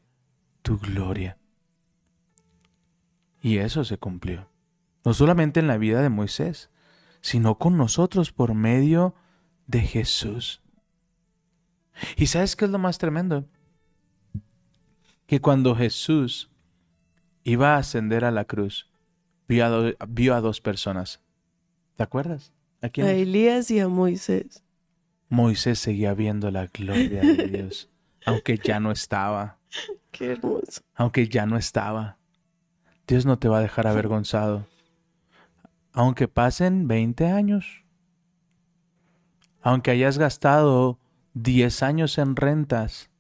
tu 0.62 0.79
gloria. 0.79 1.37
Y 3.43 3.59
eso 3.59 3.85
se 3.85 3.99
cumplió. 3.99 4.49
No 5.05 5.14
solamente 5.14 5.61
en 5.61 5.66
la 5.66 5.79
vida 5.79 6.03
de 6.03 6.09
Moisés, 6.11 6.71
sino 7.21 7.59
con 7.59 7.77
nosotros 7.77 8.33
por 8.33 8.55
medio 8.55 9.14
de 9.66 9.81
Jesús. 9.81 10.61
¿Y 12.16 12.27
sabes 12.27 12.55
qué 12.57 12.64
es 12.66 12.71
lo 12.71 12.79
más 12.79 12.99
tremendo? 12.99 13.45
Que 15.27 15.41
cuando 15.41 15.75
Jesús 15.75 16.51
iba 17.45 17.75
a 17.75 17.79
ascender 17.79 18.25
a 18.25 18.31
la 18.31 18.45
cruz, 18.45 18.89
vio 19.47 19.64
a, 19.66 19.69
do- 19.69 19.95
vio 20.09 20.35
a 20.35 20.41
dos 20.41 20.61
personas. 20.61 21.21
¿Te 21.97 22.03
acuerdas? 22.03 22.53
¿A 22.81 22.87
A 22.87 22.89
quiénes? 22.91 23.16
Elías 23.16 23.71
y 23.71 23.81
a 23.81 23.89
Moisés. 23.89 24.62
Moisés 25.29 25.79
seguía 25.79 26.14
viendo 26.14 26.51
la 26.51 26.66
gloria 26.66 27.21
de 27.21 27.49
Dios, 27.49 27.91
aunque 28.25 28.59
ya 28.59 28.81
no 28.81 28.91
estaba. 28.93 29.59
Qué 30.11 30.33
hermoso. 30.33 30.81
aunque 30.95 31.29
ya 31.29 31.45
no 31.45 31.57
estaba. 31.59 32.16
Dios 33.07 33.27
no 33.27 33.39
te 33.39 33.49
va 33.49 33.59
a 33.59 33.62
dejar 33.62 33.87
avergonzado. 33.87 34.66
Aunque 35.99 36.28
pasen 36.28 36.86
20 36.86 37.26
años. 37.26 37.82
Aunque 39.62 39.90
hayas 39.90 40.16
gastado 40.16 41.01
10 41.34 41.82
años 41.82 42.18
en 42.18 42.36
rentas. 42.36 43.11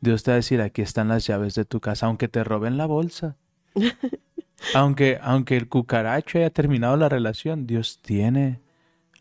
Dios 0.00 0.22
te 0.22 0.30
va 0.30 0.34
a 0.34 0.36
decir, 0.36 0.60
aquí 0.60 0.82
están 0.82 1.08
las 1.08 1.26
llaves 1.26 1.56
de 1.56 1.64
tu 1.64 1.80
casa, 1.80 2.06
aunque 2.06 2.28
te 2.28 2.44
roben 2.44 2.76
la 2.76 2.86
bolsa. 2.86 3.34
aunque, 4.74 5.18
aunque 5.20 5.56
el 5.56 5.68
cucaracho 5.68 6.38
haya 6.38 6.50
terminado 6.50 6.96
la 6.96 7.08
relación, 7.08 7.66
Dios 7.66 7.98
tiene 8.00 8.60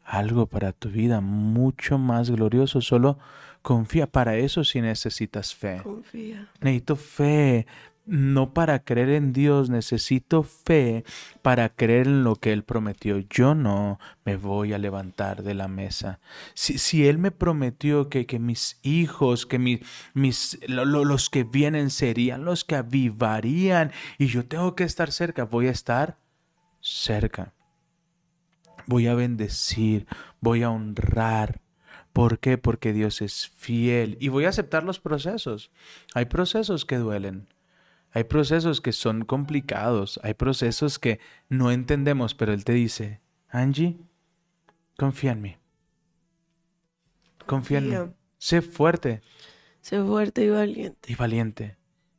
algo 0.03 0.45
para 0.45 0.71
tu 0.71 0.89
vida 0.89 1.21
mucho 1.21 1.97
más 1.97 2.29
glorioso. 2.29 2.81
Solo 2.81 3.17
confía. 3.63 4.05
Para 4.05 4.37
eso 4.37 4.63
si 4.63 4.79
necesitas 4.79 5.55
fe. 5.55 5.81
Confía. 5.81 6.49
Necesito 6.59 6.95
fe, 6.95 7.65
no 8.11 8.53
para 8.53 8.83
creer 8.83 9.09
en 9.09 9.31
Dios, 9.31 9.69
necesito 9.69 10.43
fe 10.43 11.05
para 11.41 11.69
creer 11.69 12.07
en 12.07 12.23
lo 12.23 12.35
que 12.35 12.51
Él 12.51 12.63
prometió. 12.63 13.19
Yo 13.19 13.55
no 13.55 13.99
me 14.25 14.35
voy 14.35 14.73
a 14.73 14.77
levantar 14.77 15.43
de 15.43 15.53
la 15.53 15.67
mesa. 15.69 16.19
Si, 16.53 16.77
si 16.77 17.07
Él 17.07 17.17
me 17.17 17.31
prometió 17.31 18.09
que, 18.09 18.25
que 18.25 18.37
mis 18.39 18.79
hijos, 18.83 19.45
que 19.45 19.59
mi- 19.59 19.79
mis, 20.13 20.59
lo- 20.67 20.85
los 21.05 21.29
que 21.29 21.43
vienen 21.45 21.89
serían 21.89 22.43
los 22.43 22.65
que 22.65 22.75
avivarían 22.75 23.91
y 24.17 24.27
yo 24.27 24.45
tengo 24.45 24.75
que 24.75 24.83
estar 24.83 25.11
cerca, 25.11 25.45
voy 25.45 25.67
a 25.67 25.71
estar 25.71 26.17
cerca. 26.81 27.53
Voy 28.87 29.07
a 29.07 29.15
bendecir, 29.15 30.05
voy 30.41 30.63
a 30.63 30.69
honrar. 30.69 31.61
¿Por 32.13 32.39
qué? 32.39 32.57
Porque 32.57 32.91
Dios 32.93 33.21
es 33.21 33.47
fiel 33.47 34.17
y 34.19 34.27
voy 34.27 34.45
a 34.45 34.49
aceptar 34.49 34.83
los 34.83 34.99
procesos. 34.99 35.71
Hay 36.13 36.25
procesos 36.25 36.83
que 36.85 36.97
duelen. 36.97 37.47
Hay 38.13 38.25
procesos 38.25 38.81
que 38.81 38.91
son 38.91 39.23
complicados, 39.25 40.19
hay 40.23 40.33
procesos 40.33 40.99
que 40.99 41.19
no 41.49 41.71
entendemos, 41.71 42.35
pero 42.35 42.53
Él 42.53 42.65
te 42.65 42.73
dice, 42.73 43.21
Angie, 43.49 43.97
confía 44.97 45.31
en 45.31 45.41
mí. 45.41 45.57
Confía 47.45 47.77
en 47.79 47.89
mí. 47.89 47.95
Sé 48.37 48.61
fuerte 48.61 49.21
Sé 49.81 50.01
fuerte 50.03 50.43
y 50.43 50.49
valiente. 50.49 51.11
y 51.11 51.15
valiente. 51.15 51.77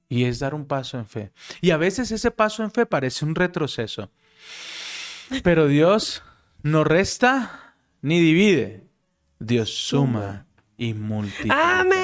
Y 0.08 0.24
es 0.24 0.40
dar 0.40 0.54
un 0.54 0.66
paso 0.66 0.98
en 0.98 1.06
fe. 1.06 1.32
Y 1.60 1.70
a 1.70 1.76
veces 1.76 2.10
ese 2.10 2.30
paso 2.30 2.62
en 2.62 2.70
fe 2.70 2.86
parece 2.86 3.24
un 3.24 3.34
retroceso. 3.34 4.10
Pero 5.42 5.68
Dios 5.68 6.22
no 6.62 6.84
resta 6.84 7.74
ni 8.02 8.20
divide. 8.20 8.84
Dios 9.38 9.70
suma 9.70 10.46
y 10.76 10.92
multiplica. 10.94 11.80
¡Amén! 11.80 12.01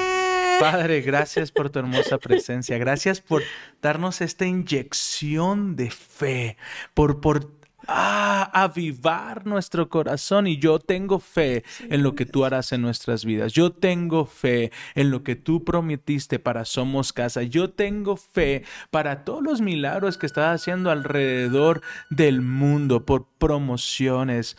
Padre, 0.59 1.01
gracias 1.01 1.51
por 1.51 1.69
tu 1.69 1.79
hermosa 1.79 2.17
presencia. 2.17 2.77
Gracias 2.77 3.21
por 3.21 3.43
darnos 3.81 4.21
esta 4.21 4.45
inyección 4.45 5.75
de 5.75 5.89
fe, 5.89 6.57
por, 6.93 7.21
por 7.21 7.51
ah, 7.87 8.49
avivar 8.53 9.45
nuestro 9.45 9.89
corazón. 9.89 10.47
Y 10.47 10.57
yo 10.57 10.79
tengo 10.79 11.19
fe 11.19 11.63
en 11.89 12.03
lo 12.03 12.15
que 12.15 12.25
tú 12.25 12.45
harás 12.45 12.71
en 12.73 12.81
nuestras 12.81 13.25
vidas. 13.25 13.53
Yo 13.53 13.71
tengo 13.71 14.25
fe 14.25 14.71
en 14.95 15.11
lo 15.11 15.23
que 15.23 15.35
tú 15.35 15.63
prometiste 15.63 16.39
para 16.39 16.65
Somos 16.65 17.13
Casa. 17.13 17.43
Yo 17.43 17.71
tengo 17.71 18.17
fe 18.17 18.63
para 18.91 19.23
todos 19.23 19.43
los 19.43 19.61
milagros 19.61 20.17
que 20.17 20.25
estás 20.25 20.61
haciendo 20.61 20.91
alrededor 20.91 21.81
del 22.09 22.41
mundo, 22.41 23.05
por 23.05 23.27
promociones, 23.37 24.57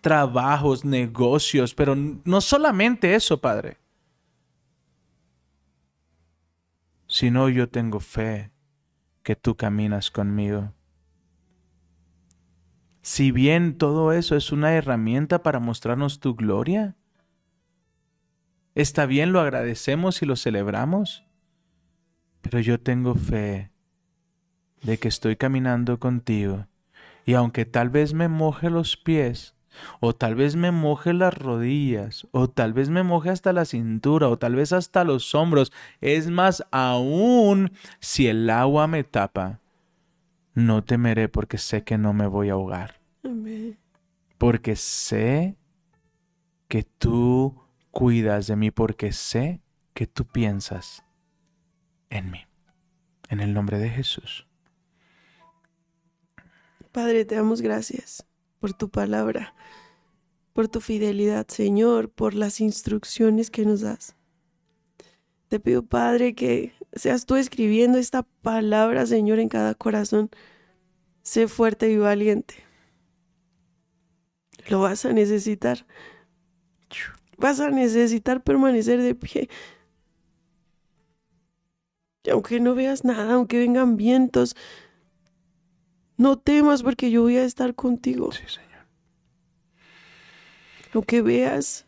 trabajos, 0.00 0.84
negocios, 0.84 1.74
pero 1.74 1.94
no 1.96 2.40
solamente 2.40 3.14
eso, 3.14 3.40
Padre. 3.40 3.79
Sino 7.20 7.50
yo 7.50 7.68
tengo 7.68 8.00
fe 8.00 8.50
que 9.22 9.36
tú 9.36 9.54
caminas 9.54 10.10
conmigo. 10.10 10.72
Si 13.02 13.30
bien 13.30 13.76
todo 13.76 14.14
eso 14.14 14.36
es 14.36 14.52
una 14.52 14.72
herramienta 14.72 15.42
para 15.42 15.60
mostrarnos 15.60 16.18
tu 16.20 16.34
gloria, 16.34 16.96
está 18.74 19.04
bien, 19.04 19.34
lo 19.34 19.40
agradecemos 19.40 20.22
y 20.22 20.24
lo 20.24 20.34
celebramos, 20.34 21.26
pero 22.40 22.58
yo 22.58 22.80
tengo 22.80 23.14
fe 23.14 23.70
de 24.80 24.96
que 24.96 25.08
estoy 25.08 25.36
caminando 25.36 25.98
contigo 25.98 26.68
y 27.26 27.34
aunque 27.34 27.66
tal 27.66 27.90
vez 27.90 28.14
me 28.14 28.28
moje 28.28 28.70
los 28.70 28.96
pies, 28.96 29.54
o 30.00 30.14
tal 30.14 30.34
vez 30.34 30.56
me 30.56 30.70
moje 30.70 31.12
las 31.12 31.34
rodillas, 31.34 32.26
o 32.32 32.48
tal 32.48 32.72
vez 32.72 32.90
me 32.90 33.02
moje 33.02 33.30
hasta 33.30 33.52
la 33.52 33.64
cintura, 33.64 34.28
o 34.28 34.38
tal 34.38 34.54
vez 34.54 34.72
hasta 34.72 35.04
los 35.04 35.34
hombros. 35.34 35.72
Es 36.00 36.30
más, 36.30 36.64
aún 36.70 37.72
si 38.00 38.26
el 38.26 38.48
agua 38.50 38.86
me 38.86 39.04
tapa, 39.04 39.60
no 40.54 40.84
temeré 40.84 41.28
porque 41.28 41.58
sé 41.58 41.84
que 41.84 41.98
no 41.98 42.12
me 42.12 42.26
voy 42.26 42.48
a 42.48 42.52
ahogar. 42.52 43.00
Amén. 43.24 43.78
Porque 44.38 44.76
sé 44.76 45.56
que 46.68 46.84
tú 46.84 47.62
cuidas 47.90 48.46
de 48.46 48.56
mí, 48.56 48.70
porque 48.70 49.12
sé 49.12 49.60
que 49.94 50.06
tú 50.06 50.24
piensas 50.24 51.04
en 52.08 52.30
mí. 52.30 52.40
En 53.28 53.40
el 53.40 53.54
nombre 53.54 53.78
de 53.78 53.90
Jesús. 53.90 54.46
Padre, 56.90 57.24
te 57.24 57.36
damos 57.36 57.60
gracias 57.60 58.26
por 58.60 58.74
tu 58.74 58.90
palabra, 58.90 59.54
por 60.52 60.68
tu 60.68 60.80
fidelidad, 60.80 61.48
Señor, 61.48 62.10
por 62.10 62.34
las 62.34 62.60
instrucciones 62.60 63.50
que 63.50 63.64
nos 63.64 63.80
das. 63.80 64.14
Te 65.48 65.58
pido, 65.58 65.82
Padre, 65.84 66.34
que 66.34 66.72
seas 66.92 67.26
tú 67.26 67.34
escribiendo 67.34 67.98
esta 67.98 68.22
palabra, 68.22 69.06
Señor, 69.06 69.40
en 69.40 69.48
cada 69.48 69.74
corazón. 69.74 70.30
Sé 71.22 71.48
fuerte 71.48 71.90
y 71.90 71.96
valiente. 71.96 72.54
Lo 74.68 74.80
vas 74.80 75.04
a 75.04 75.12
necesitar. 75.12 75.86
Vas 77.36 77.58
a 77.58 77.70
necesitar 77.70 78.44
permanecer 78.44 79.00
de 79.02 79.14
pie. 79.14 79.48
Y 82.22 82.30
aunque 82.30 82.60
no 82.60 82.74
veas 82.74 83.04
nada, 83.04 83.34
aunque 83.34 83.58
vengan 83.58 83.96
vientos, 83.96 84.54
no 86.20 86.38
temas 86.38 86.82
porque 86.82 87.10
yo 87.10 87.22
voy 87.22 87.38
a 87.38 87.44
estar 87.44 87.74
contigo. 87.74 88.30
Sí, 88.30 88.42
Señor. 88.46 88.84
Aunque 90.92 91.22
veas 91.22 91.86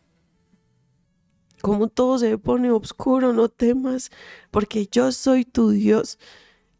como 1.61 1.87
todo 1.87 2.17
se 2.17 2.35
pone 2.39 2.71
oscuro, 2.71 3.31
no 3.31 3.47
temas 3.47 4.09
porque 4.49 4.87
yo 4.91 5.11
soy 5.11 5.45
tu 5.45 5.69
Dios. 5.69 6.17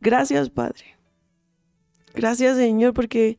Gracias, 0.01 0.49
Padre. 0.49 0.97
Gracias, 2.15 2.57
Señor, 2.57 2.95
porque 2.95 3.37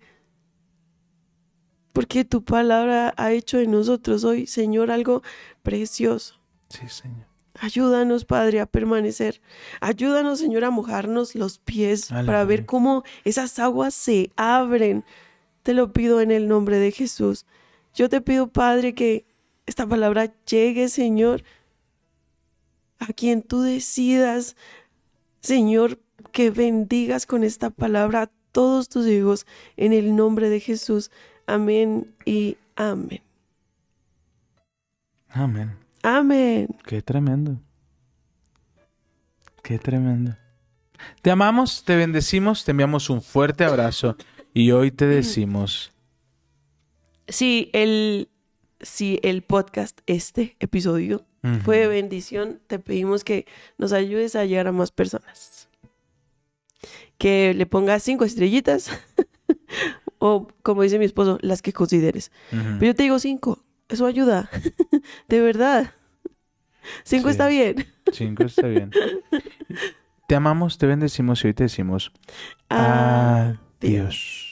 porque 1.92 2.24
tu 2.24 2.44
palabra 2.44 3.14
ha 3.16 3.32
hecho 3.32 3.58
de 3.58 3.66
nosotros 3.66 4.22
hoy, 4.22 4.46
Señor, 4.46 4.92
algo 4.92 5.22
precioso. 5.64 6.40
Sí, 6.68 6.88
Señor. 6.88 7.26
Ayúdanos, 7.60 8.24
Padre, 8.24 8.60
a 8.60 8.66
permanecer. 8.66 9.40
Ayúdanos, 9.80 10.40
Señor, 10.40 10.64
a 10.64 10.70
mojarnos 10.70 11.34
los 11.34 11.58
pies 11.58 12.08
para 12.08 12.44
ver 12.44 12.66
cómo 12.66 13.04
esas 13.24 13.58
aguas 13.58 13.94
se 13.94 14.32
abren. 14.36 15.04
Te 15.62 15.72
lo 15.72 15.92
pido 15.92 16.20
en 16.20 16.30
el 16.30 16.48
nombre 16.48 16.78
de 16.78 16.90
Jesús. 16.90 17.46
Yo 17.94 18.08
te 18.08 18.20
pido, 18.20 18.48
Padre, 18.48 18.94
que 18.94 19.24
esta 19.66 19.86
palabra 19.86 20.32
llegue, 20.46 20.88
Señor, 20.88 21.44
a 22.98 23.12
quien 23.12 23.42
tú 23.42 23.62
decidas, 23.62 24.56
Señor, 25.40 26.00
que 26.32 26.50
bendigas 26.50 27.24
con 27.24 27.44
esta 27.44 27.70
palabra 27.70 28.22
a 28.22 28.30
todos 28.50 28.88
tus 28.88 29.06
hijos 29.06 29.46
en 29.76 29.92
el 29.92 30.16
nombre 30.16 30.48
de 30.48 30.60
Jesús. 30.60 31.10
Amén 31.46 32.14
y 32.24 32.56
amén. 32.76 33.22
Amén. 35.28 35.83
Amén. 36.04 36.68
Qué 36.84 37.00
tremendo. 37.00 37.58
Qué 39.62 39.78
tremendo. 39.78 40.36
Te 41.22 41.30
amamos, 41.30 41.82
te 41.82 41.96
bendecimos, 41.96 42.62
te 42.62 42.72
enviamos 42.72 43.08
un 43.08 43.22
fuerte 43.22 43.64
abrazo 43.64 44.14
y 44.52 44.70
hoy 44.72 44.90
te 44.90 45.06
decimos, 45.06 45.92
Si 47.26 47.70
el, 47.72 48.28
si 48.80 49.18
el 49.22 49.40
podcast, 49.40 49.98
este 50.06 50.56
episodio, 50.60 51.24
fue 51.64 51.78
de 51.78 51.86
bendición, 51.88 52.60
te 52.66 52.78
pedimos 52.78 53.24
que 53.24 53.46
nos 53.78 53.92
ayudes 53.92 54.36
a 54.36 54.44
llegar 54.44 54.66
a 54.66 54.72
más 54.72 54.90
personas. 54.90 55.68
Que 57.16 57.54
le 57.54 57.64
pongas 57.64 58.02
cinco 58.02 58.24
estrellitas 58.26 58.90
o, 60.18 60.48
como 60.62 60.82
dice 60.82 60.98
mi 60.98 61.06
esposo, 61.06 61.38
las 61.40 61.62
que 61.62 61.72
consideres. 61.72 62.30
Pero 62.50 62.84
yo 62.84 62.94
te 62.94 63.04
digo 63.04 63.18
cinco, 63.18 63.64
eso 63.88 64.06
ayuda, 64.06 64.50
de 65.28 65.40
verdad. 65.40 65.92
Cinco 67.04 67.28
Sí. 67.28 67.32
está 67.32 67.48
bien. 67.48 67.86
Cinco 68.12 68.44
está 68.44 68.66
bien. 68.66 68.90
Te 70.26 70.34
amamos, 70.34 70.78
te 70.78 70.86
bendecimos 70.86 71.44
y 71.44 71.48
hoy 71.48 71.54
te 71.54 71.64
decimos 71.64 72.10
adiós. 72.70 74.43